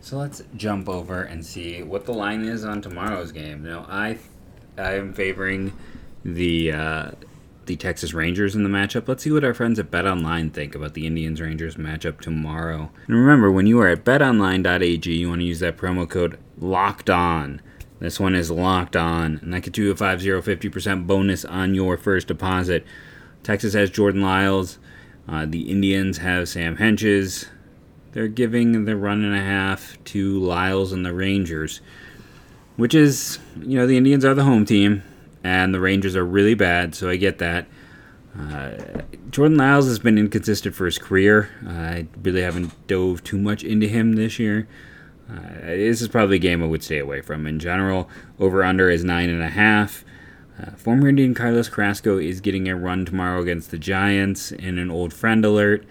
So 0.01 0.19
let's 0.19 0.43
jump 0.57 0.89
over 0.89 1.23
and 1.23 1.45
see 1.45 1.83
what 1.83 2.05
the 2.05 2.13
line 2.13 2.45
is 2.45 2.65
on 2.65 2.83
tomorrow's 2.83 3.33
game. 3.33 3.63
Now, 3.63 3.87
I 3.89 4.19
I 4.77 4.95
am 4.97 5.15
favoring 5.15 5.73
the 6.25 6.73
uh, 6.73 7.11
the 7.67 7.77
Texas 7.77 8.15
Rangers 8.15 8.55
in 8.55 8.63
the 8.63 8.69
matchup. 8.69 9.09
Let's 9.09 9.23
see 9.23 9.31
what 9.31 9.45
our 9.45 9.55
friends 9.55 9.79
at 9.79 9.91
BetOnline 9.91 10.53
think 10.53 10.75
about 10.75 10.95
the 10.95 11.07
Indians 11.07 11.41
Rangers 11.41 11.77
matchup 11.77 12.21
tomorrow. 12.21 12.91
And 13.07 13.17
remember, 13.17 13.51
when 13.51 13.67
you 13.67 13.81
are 13.81 13.89
at 13.89 14.05
betonline.ag, 14.05 15.13
you 15.13 15.29
want 15.29 15.41
to 15.41 15.47
use 15.47 15.61
that 15.61 15.77
promo 15.77 16.09
code 16.09 16.39
Locked 16.59 17.11
On. 17.11 17.61
This 18.01 18.21
one 18.21 18.35
is 18.35 18.51
locked 18.51 18.97
on, 18.97 19.39
and 19.43 19.55
that 19.55 19.61
gets 19.61 19.79
you 19.79 19.91
a 19.91 19.95
50 19.97 20.29
50% 20.69 21.07
bonus 21.07 21.45
on 21.45 21.75
your 21.75 21.97
first 21.97 22.29
deposit. 22.29 22.85
Texas 23.43 23.75
has 23.75 23.89
Jordan 23.89 24.21
Lyles. 24.21 24.79
Uh, 25.29 25.47
the 25.47 25.71
Indians 25.71 26.19
have 26.19 26.49
Sam 26.49 26.77
Hentges. 26.77 27.47
They're 28.13 28.29
giving 28.29 28.85
the 28.85 28.97
run 28.97 29.25
and 29.25 29.35
a 29.35 29.41
half 29.41 29.97
to 30.05 30.39
Lyles 30.39 30.93
and 30.93 31.05
the 31.05 31.15
Rangers, 31.15 31.81
which 32.77 32.95
is, 32.95 33.39
you 33.61 33.79
know, 33.79 33.87
the 33.87 33.97
Indians 33.97 34.25
are 34.25 34.35
the 34.35 34.45
home 34.45 34.65
team, 34.65 35.03
and 35.45 35.75
the 35.75 35.81
Rangers 35.81 36.17
are 36.17 36.25
really 36.25 36.55
bad, 36.55 36.95
so 36.95 37.09
I 37.09 37.17
get 37.17 37.39
that. 37.39 37.67
Uh, 38.37 39.03
Jordan 39.31 39.59
Lyles 39.59 39.87
has 39.87 39.99
been 40.01 40.19
inconsistent 40.19 40.75
for 40.75 40.87
his 40.87 40.99
career. 40.99 41.51
I 41.69 42.07
really 42.23 42.43
haven't 42.43 42.87
dove 42.89 43.23
too 43.23 43.39
much 43.39 43.63
into 43.63 43.87
him 43.87 44.15
this 44.15 44.39
year. 44.39 44.67
Uh, 45.31 45.67
this 45.67 46.03
is 46.03 46.09
probably 46.09 46.37
a 46.37 46.41
game 46.41 46.63
I 46.63 46.67
would 46.67 46.83
stay 46.83 46.99
away 46.99 47.21
from 47.21 47.47
in 47.47 47.59
general. 47.59 48.09
Over 48.41 48.65
under 48.65 48.91
is 48.91 49.05
nine 49.05 49.29
and 49.29 49.43
a 49.43 49.51
half. 49.51 50.05
Uh, 50.61 50.71
former 50.73 51.09
Indian 51.09 51.35
Carlos 51.35 51.69
Carrasco 51.69 52.19
is 52.19 52.41
getting 52.41 52.69
a 52.69 52.77
run 52.77 53.05
tomorrow 53.05 53.41
against 53.41 53.71
the 53.71 53.79
Giants 53.79 54.51
in 54.51 54.79
an 54.79 54.91
old 54.91 55.13
friend 55.13 55.45
alert. 55.45 55.85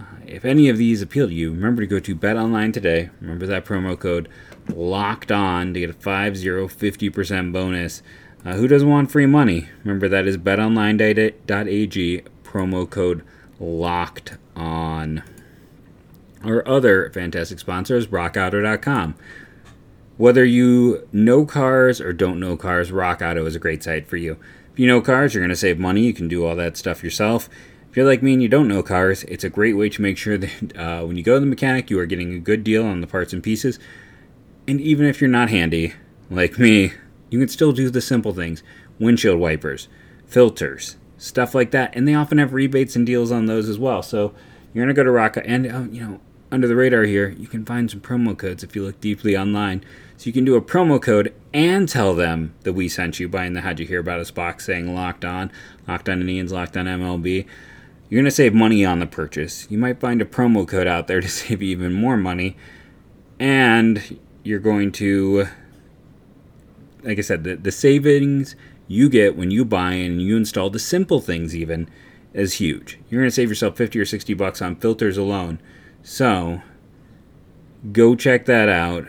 Uh, 0.00 0.04
if 0.26 0.44
any 0.44 0.68
of 0.68 0.76
these 0.76 1.02
appeal 1.02 1.28
to 1.28 1.34
you, 1.34 1.52
remember 1.52 1.82
to 1.82 1.86
go 1.86 2.00
to 2.00 2.14
Bet 2.14 2.36
Online 2.36 2.72
today. 2.72 3.10
Remember 3.20 3.46
that 3.46 3.64
promo 3.64 3.98
code 3.98 4.28
locked 4.68 5.30
on 5.30 5.74
to 5.74 5.80
get 5.80 5.90
a 5.90 5.94
5 5.94 6.36
0 6.36 6.68
50% 6.68 7.52
bonus. 7.52 8.02
Uh, 8.44 8.54
who 8.54 8.68
doesn't 8.68 8.88
want 8.88 9.10
free 9.10 9.26
money? 9.26 9.68
Remember 9.82 10.08
that 10.08 10.26
is 10.26 10.36
betonline.ag 10.36 12.22
promo 12.42 12.88
code 12.88 13.22
locked 13.58 14.36
on. 14.54 15.22
Our 16.42 16.66
other 16.68 17.10
fantastic 17.10 17.58
sponsor 17.58 17.96
is 17.96 18.08
rockauto.com. 18.08 19.14
Whether 20.16 20.44
you 20.44 21.08
know 21.10 21.44
cars 21.44 22.00
or 22.00 22.12
don't 22.12 22.38
know 22.38 22.56
cars, 22.56 22.92
Rock 22.92 23.20
Auto 23.22 23.46
is 23.46 23.56
a 23.56 23.58
great 23.58 23.82
site 23.82 24.06
for 24.06 24.16
you. 24.16 24.36
If 24.72 24.78
you 24.78 24.86
know 24.86 25.00
cars, 25.00 25.34
you're 25.34 25.42
going 25.42 25.48
to 25.48 25.56
save 25.56 25.78
money. 25.78 26.02
You 26.02 26.12
can 26.12 26.28
do 26.28 26.46
all 26.46 26.54
that 26.54 26.76
stuff 26.76 27.02
yourself. 27.02 27.48
If 27.90 27.96
you're 27.96 28.06
like 28.06 28.22
me 28.22 28.34
and 28.34 28.42
you 28.42 28.48
don't 28.48 28.68
know 28.68 28.82
cars, 28.82 29.24
it's 29.24 29.44
a 29.44 29.48
great 29.48 29.76
way 29.76 29.88
to 29.88 30.02
make 30.02 30.18
sure 30.18 30.36
that 30.38 30.76
uh, 30.76 31.04
when 31.04 31.16
you 31.16 31.22
go 31.22 31.34
to 31.34 31.40
the 31.40 31.46
mechanic, 31.46 31.90
you 31.90 31.98
are 31.98 32.06
getting 32.06 32.34
a 32.34 32.38
good 32.38 32.62
deal 32.62 32.84
on 32.84 33.00
the 33.00 33.06
parts 33.06 33.32
and 33.32 33.42
pieces. 33.42 33.78
And 34.68 34.80
even 34.80 35.06
if 35.06 35.20
you're 35.20 35.30
not 35.30 35.50
handy, 35.50 35.94
like 36.30 36.58
me, 36.58 36.92
you 37.34 37.40
can 37.40 37.48
still 37.48 37.72
do 37.72 37.90
the 37.90 38.00
simple 38.00 38.32
things 38.32 38.62
windshield 39.00 39.40
wipers, 39.40 39.88
filters, 40.24 40.94
stuff 41.18 41.52
like 41.52 41.72
that. 41.72 41.92
And 41.96 42.06
they 42.06 42.14
often 42.14 42.38
have 42.38 42.52
rebates 42.52 42.94
and 42.94 43.04
deals 43.04 43.32
on 43.32 43.46
those 43.46 43.68
as 43.68 43.76
well. 43.76 44.04
So 44.04 44.32
you're 44.72 44.84
going 44.84 44.94
to 44.94 44.96
go 44.96 45.02
to 45.02 45.10
Rock 45.10 45.36
and, 45.44 45.66
uh, 45.66 45.80
you 45.90 46.00
know, 46.00 46.20
under 46.52 46.68
the 46.68 46.76
radar 46.76 47.02
here, 47.02 47.30
you 47.30 47.48
can 47.48 47.64
find 47.64 47.90
some 47.90 47.98
promo 47.98 48.38
codes 48.38 48.62
if 48.62 48.76
you 48.76 48.84
look 48.84 49.00
deeply 49.00 49.36
online. 49.36 49.82
So 50.16 50.26
you 50.26 50.32
can 50.32 50.44
do 50.44 50.54
a 50.54 50.62
promo 50.62 51.02
code 51.02 51.34
and 51.52 51.88
tell 51.88 52.14
them 52.14 52.54
that 52.60 52.74
we 52.74 52.88
sent 52.88 53.18
you 53.18 53.28
buying 53.28 53.54
the 53.54 53.62
How'd 53.62 53.80
You 53.80 53.86
Hear 53.86 53.98
About 53.98 54.20
Us 54.20 54.30
box 54.30 54.66
saying 54.66 54.94
locked 54.94 55.24
on, 55.24 55.50
locked 55.88 56.08
on 56.08 56.20
Indians, 56.20 56.52
locked 56.52 56.76
on 56.76 56.86
MLB. 56.86 57.46
You're 58.08 58.18
going 58.18 58.26
to 58.26 58.30
save 58.30 58.54
money 58.54 58.84
on 58.84 59.00
the 59.00 59.08
purchase. 59.08 59.66
You 59.68 59.78
might 59.78 59.98
find 59.98 60.22
a 60.22 60.24
promo 60.24 60.68
code 60.68 60.86
out 60.86 61.08
there 61.08 61.20
to 61.20 61.28
save 61.40 61.64
even 61.64 61.92
more 61.92 62.16
money. 62.16 62.56
And 63.40 64.20
you're 64.44 64.60
going 64.60 64.92
to, 64.92 65.48
like 67.04 67.18
I 67.18 67.22
said, 67.22 67.44
the, 67.44 67.56
the 67.56 67.72
savings 67.72 68.56
you 68.88 69.08
get 69.08 69.36
when 69.36 69.50
you 69.50 69.64
buy 69.64 69.92
and 69.92 70.20
you 70.20 70.36
install 70.36 70.70
the 70.70 70.78
simple 70.78 71.20
things 71.20 71.54
even 71.54 71.88
is 72.32 72.54
huge. 72.54 72.98
You're 73.08 73.22
going 73.22 73.30
to 73.30 73.34
save 73.34 73.48
yourself 73.48 73.76
50 73.76 73.98
or 73.98 74.04
60 74.04 74.34
bucks 74.34 74.60
on 74.60 74.76
filters 74.76 75.16
alone. 75.16 75.60
So, 76.02 76.62
go 77.92 78.14
check 78.14 78.46
that 78.46 78.68
out 78.68 79.06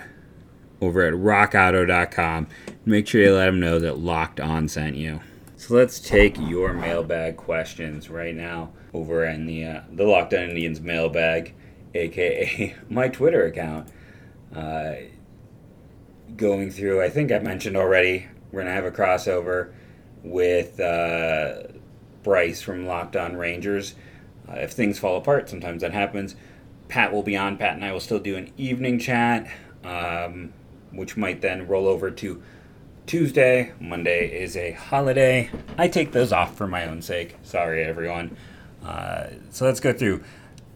over 0.82 1.02
at 1.02 1.14
rockauto.com. 1.14 2.48
Make 2.86 3.08
sure 3.08 3.22
you 3.22 3.34
let 3.34 3.46
them 3.46 3.60
know 3.60 3.80
that 3.80 4.00
Locked 4.00 4.40
On 4.40 4.68
sent 4.68 4.96
you. 4.96 5.22
So 5.58 5.74
let's 5.74 6.00
take 6.00 6.38
your 6.38 6.74
mailbag 6.74 7.38
questions 7.38 8.10
right 8.10 8.36
now 8.36 8.72
over 8.94 9.26
in 9.26 9.46
the 9.46 9.66
uh, 9.66 9.82
the 9.92 10.04
Locked 10.04 10.34
On 10.34 10.42
Indians 10.42 10.82
mailbag, 10.82 11.56
aka 11.94 12.76
my 12.90 13.08
Twitter 13.08 13.46
account. 13.46 13.90
Uh, 14.54 14.94
going 16.38 16.72
through, 16.72 17.02
I 17.02 17.10
think 17.10 17.32
I 17.32 17.40
mentioned 17.40 17.78
already, 17.78 18.28
we're 18.52 18.62
gonna 18.62 18.74
have 18.74 18.86
a 18.86 18.92
crossover 18.92 19.72
with 20.24 20.80
uh, 20.80 21.64
Bryce 22.24 22.62
from 22.62 22.86
Locked 22.86 23.16
On 23.16 23.38
Rangers. 23.38 23.96
Uh, 24.50 24.56
if 24.56 24.72
things 24.72 25.00
fall 25.00 25.18
apart, 25.18 25.50
sometimes 25.50 25.82
that 25.82 25.94
happens. 25.94 26.36
Pat 26.88 27.12
will 27.12 27.24
be 27.24 27.36
on. 27.36 27.58
Pat 27.58 27.74
and 27.74 27.84
I 27.84 27.92
will 27.92 28.00
still 28.00 28.20
do 28.20 28.36
an 28.36 28.52
evening 28.58 29.00
chat, 29.00 29.48
um, 29.84 30.54
which 30.92 31.18
might 31.18 31.42
then 31.42 31.68
roll 31.68 31.88
over 31.88 32.12
to 32.12 32.42
Tuesday. 33.06 33.74
Monday 33.80 34.28
is 34.28 34.56
a 34.56 34.72
holiday. 34.72 35.50
I 35.78 35.88
take 35.88 36.12
those 36.12 36.32
off 36.32 36.56
for 36.56 36.68
my 36.68 36.86
own 36.86 37.02
sake. 37.02 37.36
Sorry, 37.44 37.84
everyone. 37.84 38.38
Uh, 38.84 39.28
so 39.50 39.66
let's 39.66 39.80
go 39.80 39.94
through. 39.94 40.24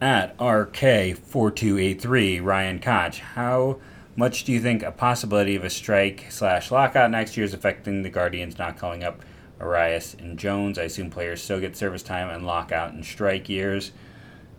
At 0.02 0.38
RK4283, 0.38 2.44
Ryan 2.44 2.80
Koch, 2.80 3.20
how 3.20 3.80
much 4.20 4.44
do 4.44 4.52
you 4.52 4.60
think 4.60 4.84
a 4.84 4.92
possibility 4.92 5.56
of 5.56 5.64
a 5.64 5.70
strike 5.70 6.26
slash 6.28 6.72
lockout 6.72 7.10
next 7.10 7.38
year 7.38 7.46
is 7.46 7.54
affecting 7.54 8.02
the 8.02 8.10
Guardians 8.10 8.58
not 8.58 8.78
calling 8.78 9.02
up 9.02 9.24
Arias 9.62 10.14
and 10.20 10.38
Jones? 10.38 10.78
I 10.78 10.84
assume 10.84 11.10
players 11.10 11.42
still 11.42 11.62
get 11.62 11.78
service 11.78 12.04
time 12.04 12.30
and 12.30 12.46
lockout 12.46 12.92
and 12.92 13.06
strike 13.06 13.48
years. 13.48 13.94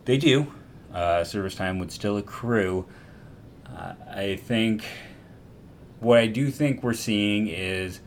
They 0.07 0.17
do. 0.17 0.51
Uh, 0.95 1.25
service 1.25 1.57
time 1.57 1.79
would 1.79 1.93
still 1.93 2.17
accrue. 2.17 2.87
Uh, 3.67 3.93
I 4.11 4.37
think 4.37 4.83
what 5.99 6.17
I 6.17 6.27
do 6.27 6.51
think 6.51 6.83
we're 6.83 6.95
seeing 6.95 7.47
is 7.47 8.01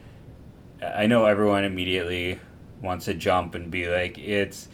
I 0.82 1.06
know 1.06 1.26
everyone 1.26 1.66
immediately 1.66 2.40
wants 2.82 3.06
to 3.06 3.14
jump 3.14 3.54
and 3.54 3.70
be 3.70 3.88
like, 3.88 4.18
it's 4.18 4.70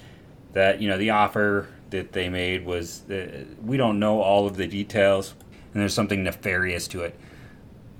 that, 0.53 0.81
you 0.81 0.87
know, 0.87 0.97
the 0.97 1.09
offer 1.09 1.67
that 1.89 2.13
they 2.13 2.29
made 2.29 2.65
was, 2.65 3.01
uh, 3.09 3.43
we 3.61 3.75
don't 3.75 3.99
know 3.99 4.21
all 4.21 4.47
of 4.47 4.55
the 4.55 4.65
details 4.65 5.33
and 5.73 5.81
there's 5.81 5.93
something 5.93 6.23
nefarious 6.23 6.87
to 6.89 7.01
it. 7.01 7.19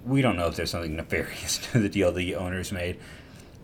We 0.05 0.21
don't 0.21 0.37
know 0.37 0.47
if 0.47 0.55
there's 0.55 0.71
something 0.71 0.95
nefarious 0.95 1.57
to 1.71 1.79
the 1.79 1.89
deal 1.89 2.11
the 2.11 2.35
owners 2.35 2.71
made. 2.71 2.99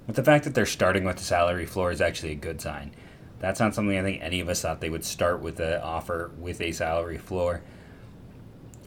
But 0.06 0.16
the 0.16 0.24
fact 0.24 0.44
that 0.44 0.54
they're 0.54 0.66
starting 0.66 1.04
with 1.04 1.18
the 1.18 1.24
salary 1.24 1.66
floor 1.66 1.92
is 1.92 2.02
actually 2.02 2.32
a 2.32 2.36
good 2.36 2.62
sign. 2.62 2.92
That's 3.40 3.60
not 3.60 3.76
something 3.76 3.98
I 3.98 4.04
think 4.04 4.22
any 4.22 4.40
of 4.40 4.50
us 4.50 4.62
thought 4.62 4.82
they 4.82 4.90
would 4.90 5.06
start 5.06 5.42
with 5.42 5.58
the 5.58 5.82
offer 5.84 6.32
with 6.40 6.62
a 6.62 6.72
salary 6.72 7.18
floor. 7.18 7.62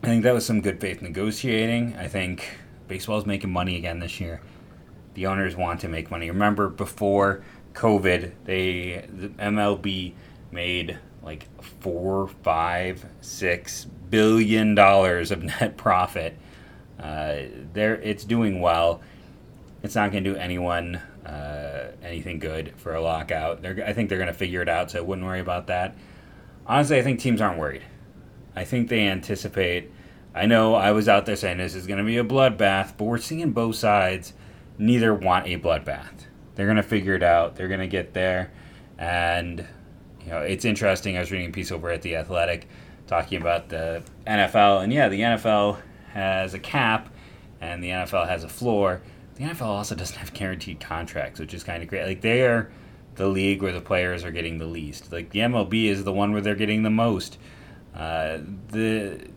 I 0.02 0.06
think 0.06 0.22
that 0.22 0.34
was 0.34 0.46
some 0.46 0.60
good 0.60 0.80
faith 0.80 1.02
negotiating. 1.02 1.96
I 1.96 2.06
think 2.06 2.58
baseball's 2.86 3.26
making 3.26 3.50
money 3.50 3.76
again 3.76 3.98
this 3.98 4.20
year. 4.20 4.40
The 5.14 5.26
owners 5.26 5.56
want 5.56 5.80
to 5.80 5.88
make 5.88 6.10
money. 6.10 6.30
Remember 6.30 6.68
before 6.68 7.42
COVID, 7.74 8.32
they 8.44 9.06
the 9.08 9.28
MLB 9.30 10.14
made 10.50 10.98
like 11.22 11.46
four, 11.80 12.28
five, 12.42 13.04
six 13.20 13.84
billion 13.84 14.74
dollars 14.74 15.30
of 15.30 15.42
net 15.60 15.76
profit. 15.76 16.36
Uh, 16.98 17.42
there, 17.72 17.96
it's 17.96 18.24
doing 18.24 18.60
well. 18.60 19.00
It's 19.82 19.94
not 19.94 20.10
going 20.10 20.24
to 20.24 20.34
do 20.34 20.36
anyone 20.36 21.00
uh, 21.28 21.92
anything 22.02 22.38
good 22.38 22.72
for 22.76 22.94
a 22.94 23.00
lockout. 23.00 23.62
They're, 23.62 23.84
I 23.86 23.92
think 23.92 24.08
they're 24.08 24.18
going 24.18 24.28
to 24.28 24.34
figure 24.34 24.62
it 24.62 24.68
out, 24.68 24.90
so 24.90 24.98
I 24.98 25.02
wouldn't 25.02 25.26
worry 25.26 25.40
about 25.40 25.66
that. 25.66 25.94
Honestly, 26.66 26.98
I 26.98 27.02
think 27.02 27.20
teams 27.20 27.40
aren't 27.40 27.58
worried. 27.58 27.82
I 28.56 28.64
think 28.64 28.88
they 28.88 29.06
anticipate. 29.06 29.92
I 30.34 30.46
know 30.46 30.74
I 30.74 30.92
was 30.92 31.08
out 31.08 31.26
there 31.26 31.36
saying 31.36 31.58
this 31.58 31.74
is 31.74 31.86
going 31.86 31.98
to 31.98 32.04
be 32.04 32.18
a 32.18 32.24
bloodbath, 32.24 32.96
but 32.96 33.04
we're 33.04 33.18
seeing 33.18 33.52
both 33.52 33.76
sides. 33.76 34.32
Neither 34.78 35.14
want 35.14 35.46
a 35.46 35.58
bloodbath. 35.58 36.26
They're 36.54 36.66
going 36.66 36.76
to 36.76 36.82
figure 36.82 37.14
it 37.14 37.22
out. 37.22 37.56
They're 37.56 37.68
going 37.68 37.80
to 37.80 37.86
get 37.86 38.14
there, 38.14 38.50
and 38.96 39.66
you 40.28 40.34
know 40.34 40.40
it's 40.40 40.66
interesting. 40.66 41.16
I 41.16 41.20
was 41.20 41.32
reading 41.32 41.48
a 41.48 41.52
piece 41.52 41.72
over 41.72 41.90
at 41.90 42.02
the 42.02 42.16
Athletic 42.16 42.68
talking 43.06 43.40
about 43.40 43.70
the 43.70 44.02
NFL, 44.26 44.84
and 44.84 44.92
yeah, 44.92 45.08
the 45.08 45.20
NFL 45.20 45.80
has 46.12 46.52
a 46.52 46.58
cap, 46.58 47.08
and 47.62 47.82
the 47.82 47.88
NFL 47.88 48.28
has 48.28 48.44
a 48.44 48.48
floor. 48.48 49.00
The 49.36 49.44
NFL 49.44 49.62
also 49.62 49.94
doesn't 49.94 50.18
have 50.18 50.34
guaranteed 50.34 50.80
contracts, 50.80 51.40
which 51.40 51.54
is 51.54 51.64
kind 51.64 51.82
of 51.82 51.88
great. 51.88 52.04
Like 52.04 52.20
they 52.20 52.42
are 52.42 52.70
the 53.14 53.26
league 53.26 53.62
where 53.62 53.72
the 53.72 53.80
players 53.80 54.22
are 54.22 54.30
getting 54.30 54.58
the 54.58 54.66
least. 54.66 55.10
Like 55.10 55.30
the 55.30 55.38
MLB 55.38 55.86
is 55.86 56.04
the 56.04 56.12
one 56.12 56.32
where 56.32 56.42
they're 56.42 56.54
getting 56.54 56.82
the 56.82 56.90
most. 56.90 57.38
Uh, 57.94 58.38
the 58.68 59.30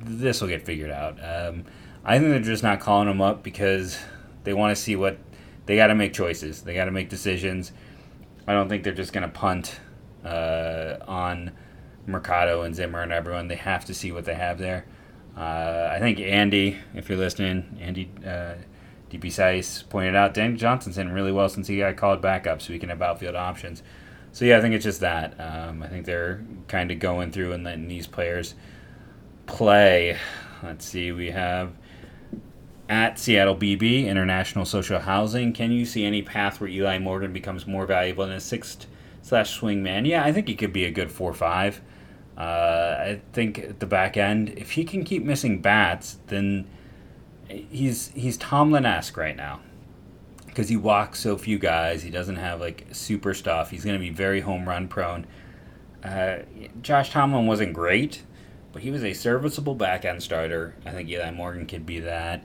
this 0.00 0.42
will 0.42 0.48
get 0.48 0.66
figured 0.66 0.90
out. 0.90 1.18
Um, 1.22 1.64
I 2.04 2.18
think 2.18 2.32
they're 2.32 2.40
just 2.40 2.62
not 2.62 2.80
calling 2.80 3.08
them 3.08 3.22
up 3.22 3.42
because 3.42 3.98
they 4.42 4.52
want 4.52 4.76
to 4.76 4.82
see 4.82 4.94
what 4.94 5.16
they 5.64 5.76
got 5.76 5.86
to 5.86 5.94
make 5.94 6.12
choices. 6.12 6.60
They 6.60 6.74
got 6.74 6.84
to 6.84 6.90
make 6.90 7.08
decisions. 7.08 7.72
I 8.46 8.52
don't 8.52 8.68
think 8.68 8.84
they're 8.84 8.92
just 8.92 9.14
going 9.14 9.22
to 9.22 9.34
punt 9.34 9.80
uh, 10.24 10.96
on 11.06 11.52
Mercado 12.06 12.62
and 12.62 12.74
Zimmer 12.74 13.02
and 13.02 13.12
everyone. 13.12 13.48
They 13.48 13.56
have 13.56 13.84
to 13.86 13.94
see 13.94 14.12
what 14.12 14.24
they 14.24 14.34
have 14.34 14.58
there. 14.58 14.86
Uh, 15.36 15.90
I 15.90 15.98
think 15.98 16.20
Andy, 16.20 16.78
if 16.94 17.08
you're 17.08 17.18
listening, 17.18 17.78
Andy 17.80 18.10
uh, 18.24 18.54
DP 19.10 19.32
Sice 19.32 19.82
pointed 19.82 20.14
out 20.14 20.34
Dan 20.34 20.56
Johnson's 20.56 20.96
hitting 20.96 21.12
really 21.12 21.32
well 21.32 21.48
since 21.48 21.66
he 21.66 21.78
got 21.78 21.96
called 21.96 22.22
back 22.22 22.46
up, 22.46 22.62
speaking 22.62 22.90
of 22.90 23.02
outfield 23.02 23.34
options. 23.34 23.82
So 24.32 24.44
yeah, 24.44 24.58
I 24.58 24.60
think 24.60 24.74
it's 24.74 24.84
just 24.84 25.00
that. 25.00 25.38
Um, 25.38 25.82
I 25.82 25.88
think 25.88 26.06
they're 26.06 26.44
kind 26.68 26.90
of 26.90 26.98
going 26.98 27.30
through 27.30 27.52
and 27.52 27.64
letting 27.64 27.88
these 27.88 28.06
players 28.06 28.54
play. 29.46 30.18
Let's 30.62 30.84
see, 30.84 31.12
we 31.12 31.30
have 31.30 31.72
at 32.88 33.18
Seattle 33.18 33.56
BB 33.56 34.06
International 34.06 34.64
Social 34.64 34.98
Housing. 34.98 35.52
Can 35.52 35.72
you 35.72 35.84
see 35.84 36.04
any 36.04 36.22
path 36.22 36.60
where 36.60 36.68
Eli 36.68 36.98
Morgan 36.98 37.32
becomes 37.32 37.66
more 37.66 37.86
valuable 37.86 38.26
than 38.26 38.36
a 38.36 38.40
sixth 38.40 38.86
slash 39.24 39.50
swing 39.50 39.82
man? 39.82 40.04
Yeah, 40.04 40.22
I 40.24 40.32
think 40.32 40.46
he 40.46 40.54
could 40.54 40.72
be 40.72 40.84
a 40.84 40.90
good 40.90 41.10
four 41.10 41.32
five. 41.32 41.80
Uh, 42.36 42.96
I 42.98 43.20
think 43.32 43.58
at 43.58 43.80
the 43.80 43.86
back 43.86 44.16
end, 44.16 44.50
if 44.50 44.72
he 44.72 44.84
can 44.84 45.04
keep 45.04 45.24
missing 45.24 45.60
bats, 45.60 46.18
then 46.26 46.68
he's 47.48 48.08
he's 48.08 48.36
Tomlin 48.36 48.86
esque 48.86 49.16
right 49.16 49.36
now 49.36 49.60
because 50.46 50.68
he 50.68 50.76
walks 50.76 51.20
so 51.20 51.36
few 51.36 51.58
guys. 51.58 52.02
He 52.02 52.10
doesn't 52.10 52.36
have 52.36 52.60
like 52.60 52.86
super 52.92 53.34
stuff. 53.34 53.70
He's 53.70 53.84
going 53.84 53.96
to 53.96 54.00
be 54.00 54.10
very 54.10 54.40
home 54.40 54.68
run 54.68 54.88
prone. 54.88 55.26
Uh, 56.02 56.38
Josh 56.82 57.10
Tomlin 57.10 57.46
wasn't 57.46 57.72
great, 57.72 58.22
but 58.72 58.82
he 58.82 58.90
was 58.90 59.02
a 59.02 59.14
serviceable 59.14 59.74
back 59.74 60.04
end 60.04 60.22
starter. 60.22 60.74
I 60.84 60.90
think 60.90 61.08
Eli 61.08 61.30
Morgan 61.30 61.66
could 61.66 61.86
be 61.86 62.00
that. 62.00 62.44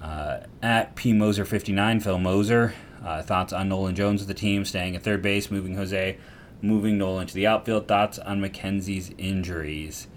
Uh, 0.00 0.40
at 0.62 0.94
P 0.94 1.12
Moser 1.12 1.44
59, 1.44 2.00
Phil 2.00 2.18
Moser. 2.18 2.74
Uh, 3.04 3.22
thoughts 3.22 3.52
on 3.52 3.68
Nolan 3.68 3.94
Jones 3.94 4.22
of 4.22 4.28
the 4.28 4.34
team 4.34 4.64
staying 4.64 4.96
at 4.96 5.02
third 5.02 5.22
base, 5.22 5.50
moving 5.50 5.76
Jose 5.76 6.18
moving 6.62 6.98
Nolan 6.98 7.26
to 7.26 7.34
the 7.34 7.46
outfield. 7.46 7.88
Thoughts 7.88 8.18
on 8.18 8.40
McKenzie's 8.40 9.10
injuries 9.18 10.08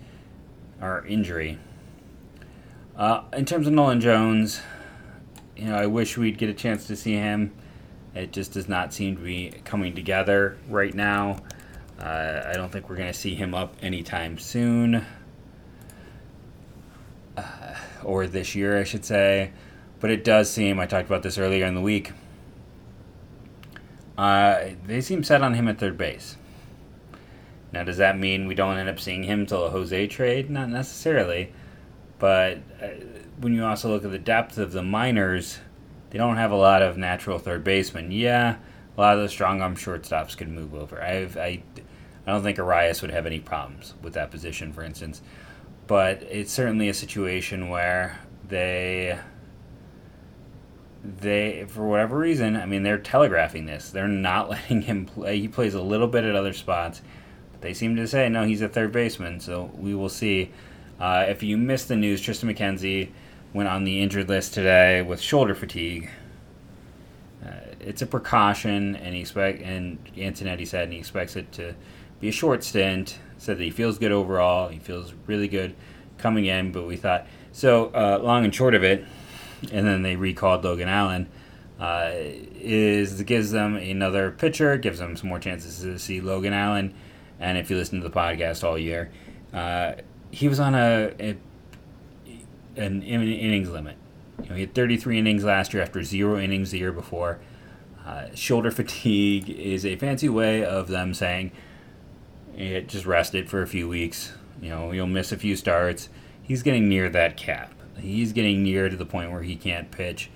or 0.81 1.05
injury? 1.05 1.59
Uh, 2.95 3.23
in 3.33 3.45
terms 3.45 3.67
of 3.67 3.73
Nolan 3.73 4.01
Jones, 4.01 4.61
you 5.55 5.65
know, 5.65 5.75
I 5.75 5.85
wish 5.85 6.17
we'd 6.17 6.37
get 6.37 6.49
a 6.49 6.53
chance 6.53 6.87
to 6.87 6.95
see 6.95 7.13
him. 7.13 7.53
It 8.15 8.31
just 8.31 8.53
does 8.53 8.67
not 8.67 8.93
seem 8.93 9.17
to 9.17 9.21
be 9.21 9.53
coming 9.63 9.93
together 9.93 10.57
right 10.67 10.93
now. 10.93 11.41
Uh, 11.99 12.43
I 12.45 12.53
don't 12.53 12.71
think 12.71 12.89
we're 12.89 12.95
going 12.95 13.11
to 13.11 13.17
see 13.17 13.35
him 13.35 13.53
up 13.53 13.75
anytime 13.81 14.37
soon. 14.37 15.05
Uh, 17.37 17.75
or 18.03 18.25
this 18.27 18.55
year, 18.55 18.79
I 18.79 18.83
should 18.83 19.05
say. 19.05 19.51
But 19.99 20.11
it 20.11 20.23
does 20.23 20.49
seem, 20.49 20.79
I 20.79 20.85
talked 20.85 21.07
about 21.07 21.23
this 21.23 21.37
earlier 21.37 21.65
in 21.65 21.75
the 21.75 21.81
week, 21.81 22.13
uh, 24.19 24.71
they 24.85 24.99
seem 24.99 25.23
set 25.23 25.41
on 25.41 25.53
him 25.53 25.69
at 25.69 25.77
third 25.77 25.97
base. 25.97 26.35
Now, 27.71 27.85
does 27.85 27.95
that 27.97 28.19
mean 28.19 28.47
we 28.47 28.55
don't 28.55 28.77
end 28.77 28.89
up 28.89 28.99
seeing 28.99 29.23
him 29.23 29.45
till 29.45 29.63
a 29.63 29.69
Jose 29.69 30.07
trade? 30.07 30.49
Not 30.49 30.67
necessarily. 30.67 31.53
But 32.17 32.57
uh, 32.81 32.87
when 33.39 33.53
you 33.53 33.63
also 33.63 33.87
look 33.87 34.03
at 34.03 34.11
the 34.11 34.19
depth 34.19 34.57
of 34.57 34.73
the 34.73 34.83
minors, 34.83 35.59
they 36.09 36.17
don't 36.17 36.35
have 36.35 36.51
a 36.51 36.57
lot 36.57 36.81
of 36.81 36.97
natural 36.97 37.39
third 37.39 37.63
basemen. 37.63 38.11
Yeah, 38.11 38.57
a 38.97 38.99
lot 38.99 39.15
of 39.15 39.23
the 39.23 39.29
strong 39.29 39.61
arm 39.61 39.77
shortstops 39.77 40.35
could 40.35 40.49
move 40.49 40.75
over. 40.75 41.01
I've, 41.01 41.37
I, 41.37 41.63
I 42.27 42.31
don't 42.31 42.43
think 42.43 42.59
Arias 42.59 43.01
would 43.01 43.11
have 43.11 43.25
any 43.25 43.39
problems 43.39 43.93
with 44.01 44.15
that 44.15 44.31
position, 44.31 44.73
for 44.73 44.83
instance. 44.83 45.21
But 45.87 46.23
it's 46.23 46.51
certainly 46.51 46.89
a 46.89 46.93
situation 46.93 47.69
where 47.69 48.19
they 48.45 49.17
they 51.03 51.65
for 51.67 51.87
whatever 51.87 52.17
reason, 52.17 52.55
I 52.55 52.65
mean, 52.65 52.83
they're 52.83 52.97
telegraphing 52.97 53.65
this. 53.65 53.89
They're 53.89 54.07
not 54.07 54.49
letting 54.49 54.83
him 54.83 55.05
play. 55.05 55.39
He 55.39 55.47
plays 55.47 55.73
a 55.73 55.81
little 55.81 56.07
bit 56.07 56.23
at 56.23 56.35
other 56.35 56.53
spots, 56.53 57.01
but 57.51 57.61
they 57.61 57.73
seem 57.73 57.95
to 57.95 58.07
say 58.07 58.29
no, 58.29 58.43
he's 58.43 58.61
a 58.61 58.69
third 58.69 58.91
baseman. 58.91 59.39
So 59.39 59.71
we 59.75 59.93
will 59.95 60.09
see. 60.09 60.51
Uh, 60.99 61.25
if 61.29 61.41
you 61.41 61.55
missed 61.55 61.87
the 61.87 61.95
news, 61.95 62.19
Tristan 62.19 62.53
McKenzie 62.53 63.09
went 63.53 63.69
on 63.69 63.85
the 63.85 64.01
injured 64.01 64.27
list 64.27 64.53
today 64.53 65.01
with 65.01 65.21
shoulder 65.21 65.55
fatigue. 65.55 66.09
Uh, 67.45 67.51
it's 67.79 68.01
a 68.01 68.05
precaution, 68.05 68.97
and 68.97 69.15
he 69.15 69.21
expect 69.21 69.61
and 69.61 69.97
Antonetti 70.15 70.67
said 70.67 70.83
and 70.83 70.93
he 70.93 70.99
expects 70.99 71.37
it 71.37 71.49
to 71.53 71.73
be 72.19 72.27
a 72.27 72.33
short 72.33 72.63
stint. 72.63 73.17
Said 73.37 73.57
that 73.57 73.63
he 73.63 73.71
feels 73.71 73.97
good 73.97 74.11
overall. 74.11 74.67
He 74.67 74.79
feels 74.79 75.13
really 75.25 75.47
good 75.47 75.73
coming 76.17 76.45
in, 76.45 76.73
but 76.73 76.85
we 76.85 76.97
thought 76.97 77.25
so. 77.53 77.85
Uh, 77.95 78.19
long 78.21 78.43
and 78.43 78.53
short 78.53 78.75
of 78.75 78.83
it 78.83 79.05
and 79.71 79.85
then 79.85 80.01
they 80.01 80.15
recalled 80.15 80.63
Logan 80.63 80.89
Allen. 80.89 81.29
Uh, 81.79 82.11
is 82.13 83.21
gives 83.23 83.51
them 83.51 83.77
another 83.77 84.31
pitcher, 84.31 84.77
gives 84.77 84.99
them 84.99 85.15
some 85.15 85.29
more 85.29 85.39
chances 85.39 85.79
to 85.79 85.97
see 85.97 86.19
Logan 86.19 86.51
Allen. 86.51 86.93
And 87.39 87.57
if 87.57 87.69
you 87.69 87.77
listen 87.77 88.01
to 88.01 88.07
the 88.07 88.13
podcast 88.13 88.65
all 88.65 88.77
year, 88.77 89.09
uh, 89.53 89.93
he 90.29 90.49
was 90.49 90.59
on 90.59 90.75
a, 90.75 91.13
a 91.19 91.37
an 92.75 93.01
innings 93.01 93.69
limit. 93.69 93.95
You 94.43 94.49
know, 94.49 94.55
he 94.55 94.61
had 94.61 94.73
33 94.73 95.19
innings 95.19 95.43
last 95.43 95.73
year 95.73 95.81
after 95.81 96.03
zero 96.03 96.37
innings 96.37 96.71
the 96.71 96.79
year 96.79 96.91
before. 96.91 97.39
Uh, 98.05 98.27
shoulder 98.33 98.71
fatigue 98.71 99.49
is 99.49 99.85
a 99.85 99.95
fancy 99.95 100.27
way 100.27 100.65
of 100.65 100.87
them 100.87 101.13
saying 101.13 101.51
it 102.57 102.87
just 102.87 103.05
rested 103.05 103.49
for 103.49 103.61
a 103.61 103.67
few 103.67 103.87
weeks. 103.87 104.33
You 104.61 104.69
know, 104.69 104.91
you'll 104.91 105.07
miss 105.07 105.31
a 105.31 105.37
few 105.37 105.55
starts. 105.55 106.09
He's 106.41 106.63
getting 106.63 106.89
near 106.89 107.09
that 107.09 107.37
cap 107.37 107.73
he's 108.01 108.33
getting 108.33 108.63
near 108.63 108.89
to 108.89 108.95
the 108.95 109.05
point 109.05 109.31
where 109.31 109.43
he 109.43 109.55
can't 109.55 109.91
pitch, 109.91 110.29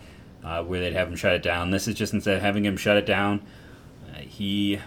uh, 0.44 0.64
where 0.64 0.80
they'd 0.80 0.94
have 0.94 1.08
him 1.08 1.16
shut 1.16 1.34
it 1.34 1.44
down. 1.44 1.72
This 1.72 1.88
is 1.88 1.96
just 1.96 2.14
instead 2.14 2.36
of 2.38 2.42
having 2.42 2.66
him 2.66 2.78
shut 2.78 2.98
it 2.98 3.06
down, 3.06 3.42
uh, 4.12 4.18
he 4.20 4.80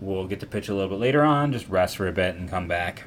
will 0.00 0.26
get 0.26 0.40
to 0.40 0.46
pitch 0.46 0.68
a 0.68 0.74
little 0.74 0.90
bit 0.90 0.98
later 0.98 1.22
on, 1.22 1.52
just 1.52 1.68
rest 1.68 1.96
for 1.96 2.06
a 2.08 2.12
bit 2.12 2.36
and 2.36 2.48
come 2.50 2.68
back. 2.68 3.04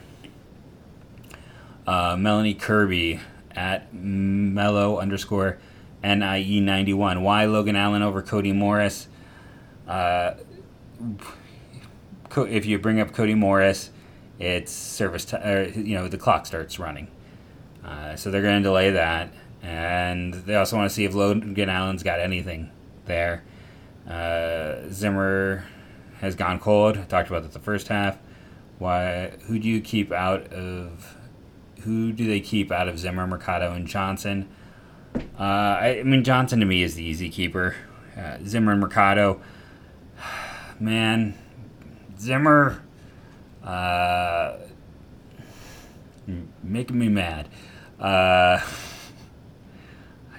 uh, 1.85 2.15
Melanie 2.17 2.53
Kirby 2.53 3.19
at 3.51 3.93
mellow 3.93 4.99
underscore 4.99 5.57
NIE91. 6.03 7.21
Why 7.21 7.45
Logan 7.45 7.75
Allen 7.75 8.01
over 8.01 8.21
Cody 8.21 8.51
Morris? 8.51 9.07
Uh, 9.87 10.33
if 12.35 12.65
you 12.65 12.77
bring 12.77 12.99
up 12.99 13.13
Cody 13.13 13.33
Morris, 13.33 13.89
it's 14.39 14.71
service 14.71 15.25
time, 15.25 15.71
you 15.75 15.95
know, 15.95 16.07
the 16.07 16.17
clock 16.17 16.45
starts 16.45 16.77
running. 16.77 17.07
Uh, 17.87 18.15
so 18.15 18.29
they're 18.29 18.41
going 18.41 18.61
to 18.61 18.67
delay 18.67 18.91
that. 18.91 19.31
And 19.63 20.33
they 20.33 20.55
also 20.55 20.75
want 20.75 20.89
to 20.89 20.93
see 20.93 21.05
if 21.05 21.13
Logan 21.13 21.69
Allen's 21.69 22.03
got 22.03 22.19
anything 22.19 22.69
there. 23.05 23.43
Uh, 24.07 24.89
Zimmer 24.89 25.65
has 26.19 26.35
gone 26.35 26.59
cold. 26.59 26.97
I 26.97 27.03
talked 27.03 27.29
about 27.29 27.43
that 27.43 27.53
the 27.53 27.59
first 27.59 27.87
half. 27.87 28.17
Why? 28.79 29.33
Who 29.47 29.57
do 29.57 29.67
you 29.67 29.81
keep 29.81 30.11
out 30.11 30.53
of? 30.53 31.17
Who 31.81 32.11
do 32.11 32.27
they 32.27 32.39
keep 32.39 32.71
out 32.71 32.87
of 32.87 32.99
Zimmer, 32.99 33.25
Mercado, 33.25 33.73
and 33.73 33.87
Johnson? 33.87 34.47
Uh, 35.15 35.43
I, 35.43 35.97
I, 35.99 36.03
mean, 36.03 36.23
Johnson 36.23 36.59
to 36.59 36.65
me 36.65 36.83
is 36.83 36.95
the 36.95 37.03
easy 37.03 37.29
keeper. 37.29 37.75
Uh, 38.15 38.37
Zimmer 38.45 38.71
and 38.71 38.81
Mercado, 38.81 39.41
man, 40.79 41.35
Zimmer, 42.19 42.83
uh, 43.63 44.57
making 46.63 46.99
me 46.99 47.09
mad. 47.09 47.47
Uh, 47.99 48.61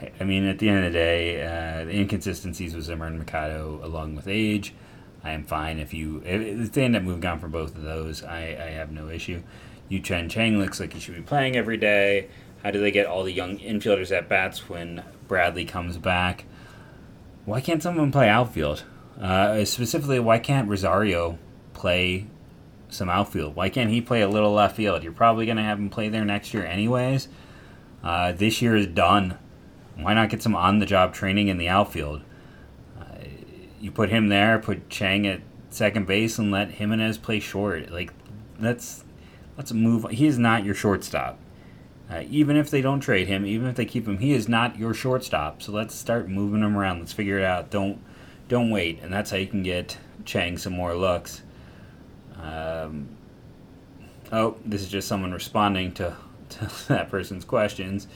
I, 0.21 0.25
mean, 0.25 0.47
at 0.47 0.59
the 0.59 0.68
end 0.68 0.85
of 0.85 0.92
the 0.92 0.99
day, 0.99 1.42
uh, 1.42 1.85
the 1.85 1.99
inconsistencies 1.99 2.75
with 2.75 2.85
Zimmer 2.85 3.07
and 3.07 3.18
Mercado, 3.18 3.81
along 3.83 4.16
with 4.16 4.29
age, 4.29 4.75
I 5.25 5.33
am 5.33 5.44
fine 5.44 5.79
if 5.79 5.92
you 5.92 6.23
if 6.25 6.73
they 6.73 6.85
end 6.85 6.97
up 6.97 7.03
moving 7.03 7.27
on 7.27 7.40
from 7.40 7.51
both 7.51 7.75
of 7.77 7.83
those. 7.83 8.23
I, 8.23 8.38
I 8.38 8.71
have 8.71 8.92
no 8.92 9.09
issue. 9.09 9.42
Yu-Cheng 9.88 10.29
Chang 10.29 10.59
looks 10.59 10.81
like 10.81 10.92
he 10.92 11.01
should 11.01 11.16
be 11.16 11.23
playing 11.23 11.57
every 11.57 11.77
day. 11.77 12.29
How 12.62 12.71
do 12.71 12.81
they 12.81 12.90
get 12.90 13.07
all 13.07 13.25
the 13.25 13.33
young 13.33 13.59
infielders 13.59 14.16
at 14.16 14.29
bats 14.29 14.68
when 14.68 15.03
Bradley 15.27 15.64
comes 15.64 15.97
back? 15.97 16.44
Why 17.44 17.61
can't 17.61 17.83
someone 17.83 18.12
play 18.12 18.29
outfield? 18.29 18.85
Uh, 19.21 19.64
specifically, 19.64 20.21
why 20.21 20.38
can't 20.38 20.68
Rosario 20.68 21.38
play 21.73 22.27
some 22.88 23.09
outfield? 23.09 23.55
Why 23.55 23.68
can't 23.68 23.90
he 23.90 24.01
play 24.01 24.21
a 24.21 24.29
little 24.29 24.53
left 24.53 24.77
field? 24.77 25.03
You're 25.03 25.12
probably 25.12 25.47
going 25.47 25.57
to 25.57 25.62
have 25.62 25.79
him 25.79 25.88
play 25.88 26.09
there 26.09 26.25
next 26.25 26.53
year, 26.53 26.66
anyways. 26.66 27.29
Uh, 28.03 28.33
this 28.33 28.63
year 28.63 28.77
is 28.77 28.87
done. 28.87 29.39
Why 29.97 30.15
not 30.15 30.31
get 30.31 30.43
some 30.43 30.55
on 30.55 30.79
the 30.79 30.87
job 30.87 31.13
training 31.13 31.49
in 31.49 31.59
the 31.59 31.69
outfield? 31.69 32.23
Uh, 32.99 33.05
you 33.81 33.91
put 33.91 34.11
him 34.11 34.29
there, 34.29 34.59
put 34.59 34.89
Chang 34.89 35.27
at 35.27 35.41
second 35.71 36.07
base, 36.07 36.39
and 36.39 36.51
let 36.51 36.73
Gimenez 36.73 37.19
play 37.19 37.41
short. 37.41 37.91
Like, 37.91 38.13
let's 38.61 39.05
let's 39.57 39.73
move. 39.73 40.09
He 40.11 40.27
is 40.27 40.39
not 40.39 40.65
your 40.65 40.75
shortstop. 40.75 41.39
Uh, 42.11 42.23
even 42.31 42.57
if 42.57 42.71
they 42.71 42.81
don't 42.81 43.01
trade 43.01 43.29
him, 43.29 43.45
even 43.45 43.69
if 43.69 43.77
they 43.77 43.85
keep 43.85 44.09
him, 44.09 44.19
he 44.19 44.33
is 44.33 44.49
not 44.49 44.79
your 44.79 44.95
shortstop. 44.95 45.63
So 45.63 45.73
let's 45.73 45.95
start 45.95 46.29
moving 46.29 46.63
him 46.63 46.77
around. 46.77 47.01
Let's 47.01 47.13
figure 47.13 47.39
it 47.39 47.45
out. 47.45 47.71
Don't 47.71 48.01
don't 48.49 48.71
wait, 48.71 49.01
and 49.03 49.13
that's 49.13 49.31
how 49.31 49.37
you 49.37 49.47
can 49.47 49.63
get 49.63 49.99
Chang 50.25 50.57
some 50.57 50.73
more 50.73 50.95
looks. 50.95 51.43
Um, 52.41 53.09
oh, 54.33 54.57
this 54.65 54.81
is 54.81 54.89
just 54.89 55.09
someone 55.09 55.33
responding 55.33 55.93
to, 55.95 56.17
to 56.51 56.71
that 56.89 57.11
person's 57.11 57.45
questions. 57.45 58.09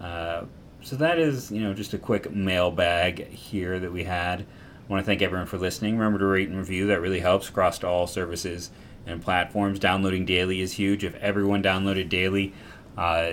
Uh, 0.00 0.44
so 0.82 0.96
that 0.96 1.18
is, 1.18 1.50
you 1.50 1.60
know, 1.60 1.74
just 1.74 1.94
a 1.94 1.98
quick 1.98 2.32
mailbag 2.32 3.28
here 3.28 3.78
that 3.78 3.92
we 3.92 4.04
had. 4.04 4.40
I 4.40 4.44
want 4.88 5.02
to 5.02 5.06
thank 5.06 5.22
everyone 5.22 5.46
for 5.46 5.58
listening. 5.58 5.96
Remember 5.96 6.18
to 6.18 6.26
rate 6.26 6.48
and 6.48 6.58
review. 6.58 6.88
That 6.88 7.00
really 7.00 7.20
helps 7.20 7.48
across 7.48 7.82
all 7.84 8.06
services 8.06 8.70
and 9.06 9.22
platforms. 9.22 9.78
Downloading 9.78 10.26
daily 10.26 10.60
is 10.60 10.72
huge. 10.72 11.04
If 11.04 11.14
everyone 11.16 11.62
downloaded 11.62 12.08
daily, 12.08 12.52
uh, 12.98 13.32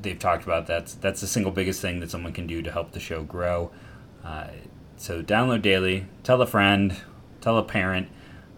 they've 0.00 0.18
talked 0.18 0.44
about 0.44 0.66
that's 0.66 0.94
that's 0.94 1.20
the 1.22 1.26
single 1.26 1.50
biggest 1.50 1.80
thing 1.80 2.00
that 2.00 2.10
someone 2.10 2.32
can 2.32 2.46
do 2.46 2.60
to 2.60 2.70
help 2.70 2.92
the 2.92 3.00
show 3.00 3.22
grow. 3.22 3.70
Uh, 4.22 4.48
so 4.96 5.22
download 5.22 5.62
daily. 5.62 6.06
Tell 6.22 6.40
a 6.42 6.46
friend. 6.46 6.96
Tell 7.40 7.56
a 7.56 7.64
parent. 7.64 8.08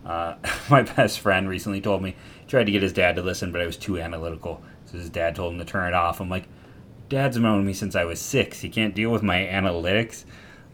Uh, 0.05 0.35
my 0.71 0.83
best 0.83 1.21
friend 1.21 1.49
recently 1.49 1.81
told 1.81 2.03
me 2.03 2.17
tried 2.49 2.65
to 2.65 2.73
get 2.73 2.83
his 2.83 2.93
dad 2.93 3.17
to 3.17 3.23
listen, 3.23 3.53
but 3.53 3.61
I 3.61 3.67
was 3.67 3.77
too 3.77 3.99
analytical. 3.99 4.63
His 4.95 5.11
dad 5.11 5.37
told 5.37 5.53
him 5.53 5.59
to 5.59 5.65
turn 5.65 5.89
it 5.89 5.95
off. 5.95 6.21
I'm 6.21 6.29
like, 6.29 6.45
Dad's 7.09 7.37
known 7.37 7.67
me 7.67 7.73
since 7.73 7.95
I 7.95 8.05
was 8.05 8.21
six. 8.21 8.61
He 8.61 8.69
can't 8.69 8.95
deal 8.95 9.11
with 9.11 9.23
my 9.23 9.37
analytics. 9.37 10.25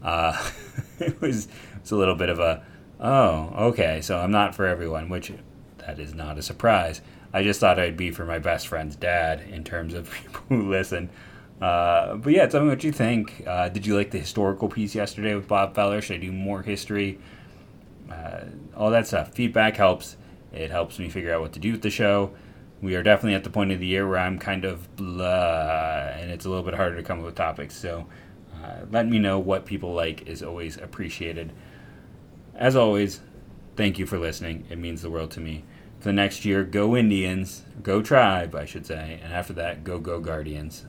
Uh, 0.01 0.49
it 0.99 1.19
was 1.21 1.47
it's 1.75 1.91
a 1.91 1.95
little 1.95 2.15
bit 2.15 2.29
of 2.29 2.39
a 2.39 2.63
oh 2.99 3.53
okay, 3.67 4.01
so 4.01 4.17
I'm 4.19 4.31
not 4.31 4.55
for 4.55 4.65
everyone, 4.65 5.09
which 5.09 5.31
that 5.77 5.99
is 5.99 6.13
not 6.13 6.37
a 6.37 6.41
surprise. 6.41 7.01
I 7.33 7.43
just 7.43 7.59
thought 7.59 7.79
I'd 7.79 7.97
be 7.97 8.11
for 8.11 8.25
my 8.25 8.39
best 8.39 8.67
friend's 8.67 8.95
dad 8.95 9.41
in 9.41 9.63
terms 9.63 9.93
of 9.93 10.11
people 10.23 10.41
who 10.49 10.69
listen. 10.69 11.09
Uh, 11.61 12.15
but 12.15 12.33
yeah, 12.33 12.47
tell 12.47 12.61
me 12.61 12.69
what 12.69 12.83
you 12.83 12.91
think. 12.91 13.43
Uh, 13.45 13.69
did 13.69 13.85
you 13.85 13.95
like 13.95 14.11
the 14.11 14.17
historical 14.17 14.67
piece 14.67 14.95
yesterday 14.95 15.35
with 15.35 15.47
Bob 15.47 15.75
Feller? 15.75 16.01
Should 16.01 16.17
I 16.17 16.19
do 16.19 16.31
more 16.31 16.63
history? 16.63 17.19
Uh, 18.11 18.45
all 18.75 18.89
that 18.89 19.05
stuff. 19.05 19.33
Feedback 19.33 19.77
helps. 19.77 20.17
It 20.51 20.71
helps 20.71 20.97
me 20.97 21.07
figure 21.07 21.33
out 21.33 21.41
what 21.41 21.53
to 21.53 21.59
do 21.59 21.71
with 21.71 21.81
the 21.83 21.91
show. 21.91 22.31
We 22.81 22.95
are 22.95 23.03
definitely 23.03 23.35
at 23.35 23.43
the 23.43 23.51
point 23.51 23.71
of 23.71 23.79
the 23.79 23.85
year 23.85 24.07
where 24.07 24.17
I'm 24.17 24.39
kind 24.39 24.65
of 24.65 24.95
blah, 24.95 26.09
and 26.15 26.31
it's 26.31 26.45
a 26.45 26.49
little 26.49 26.63
bit 26.63 26.73
harder 26.73 26.95
to 26.95 27.03
come 27.03 27.19
up 27.19 27.25
with 27.25 27.35
topics. 27.35 27.75
So 27.75 28.07
uh, 28.55 28.85
let 28.91 29.07
me 29.07 29.19
know 29.19 29.37
what 29.37 29.65
people 29.65 29.93
like 29.93 30.27
is 30.27 30.41
always 30.41 30.77
appreciated. 30.77 31.53
As 32.55 32.75
always, 32.75 33.21
thank 33.75 33.99
you 33.99 34.05
for 34.05 34.17
listening. 34.17 34.65
It 34.69 34.79
means 34.79 35.03
the 35.03 35.11
world 35.11 35.31
to 35.31 35.39
me. 35.39 35.63
For 35.99 36.05
the 36.05 36.13
next 36.13 36.45
year, 36.45 36.63
go 36.63 36.95
Indians, 36.95 37.61
go 37.83 38.01
Tribe, 38.01 38.55
I 38.55 38.65
should 38.65 38.87
say, 38.87 39.19
and 39.23 39.31
after 39.31 39.53
that, 39.53 39.83
go 39.83 39.99
Go 39.99 40.19
Guardians. 40.19 40.85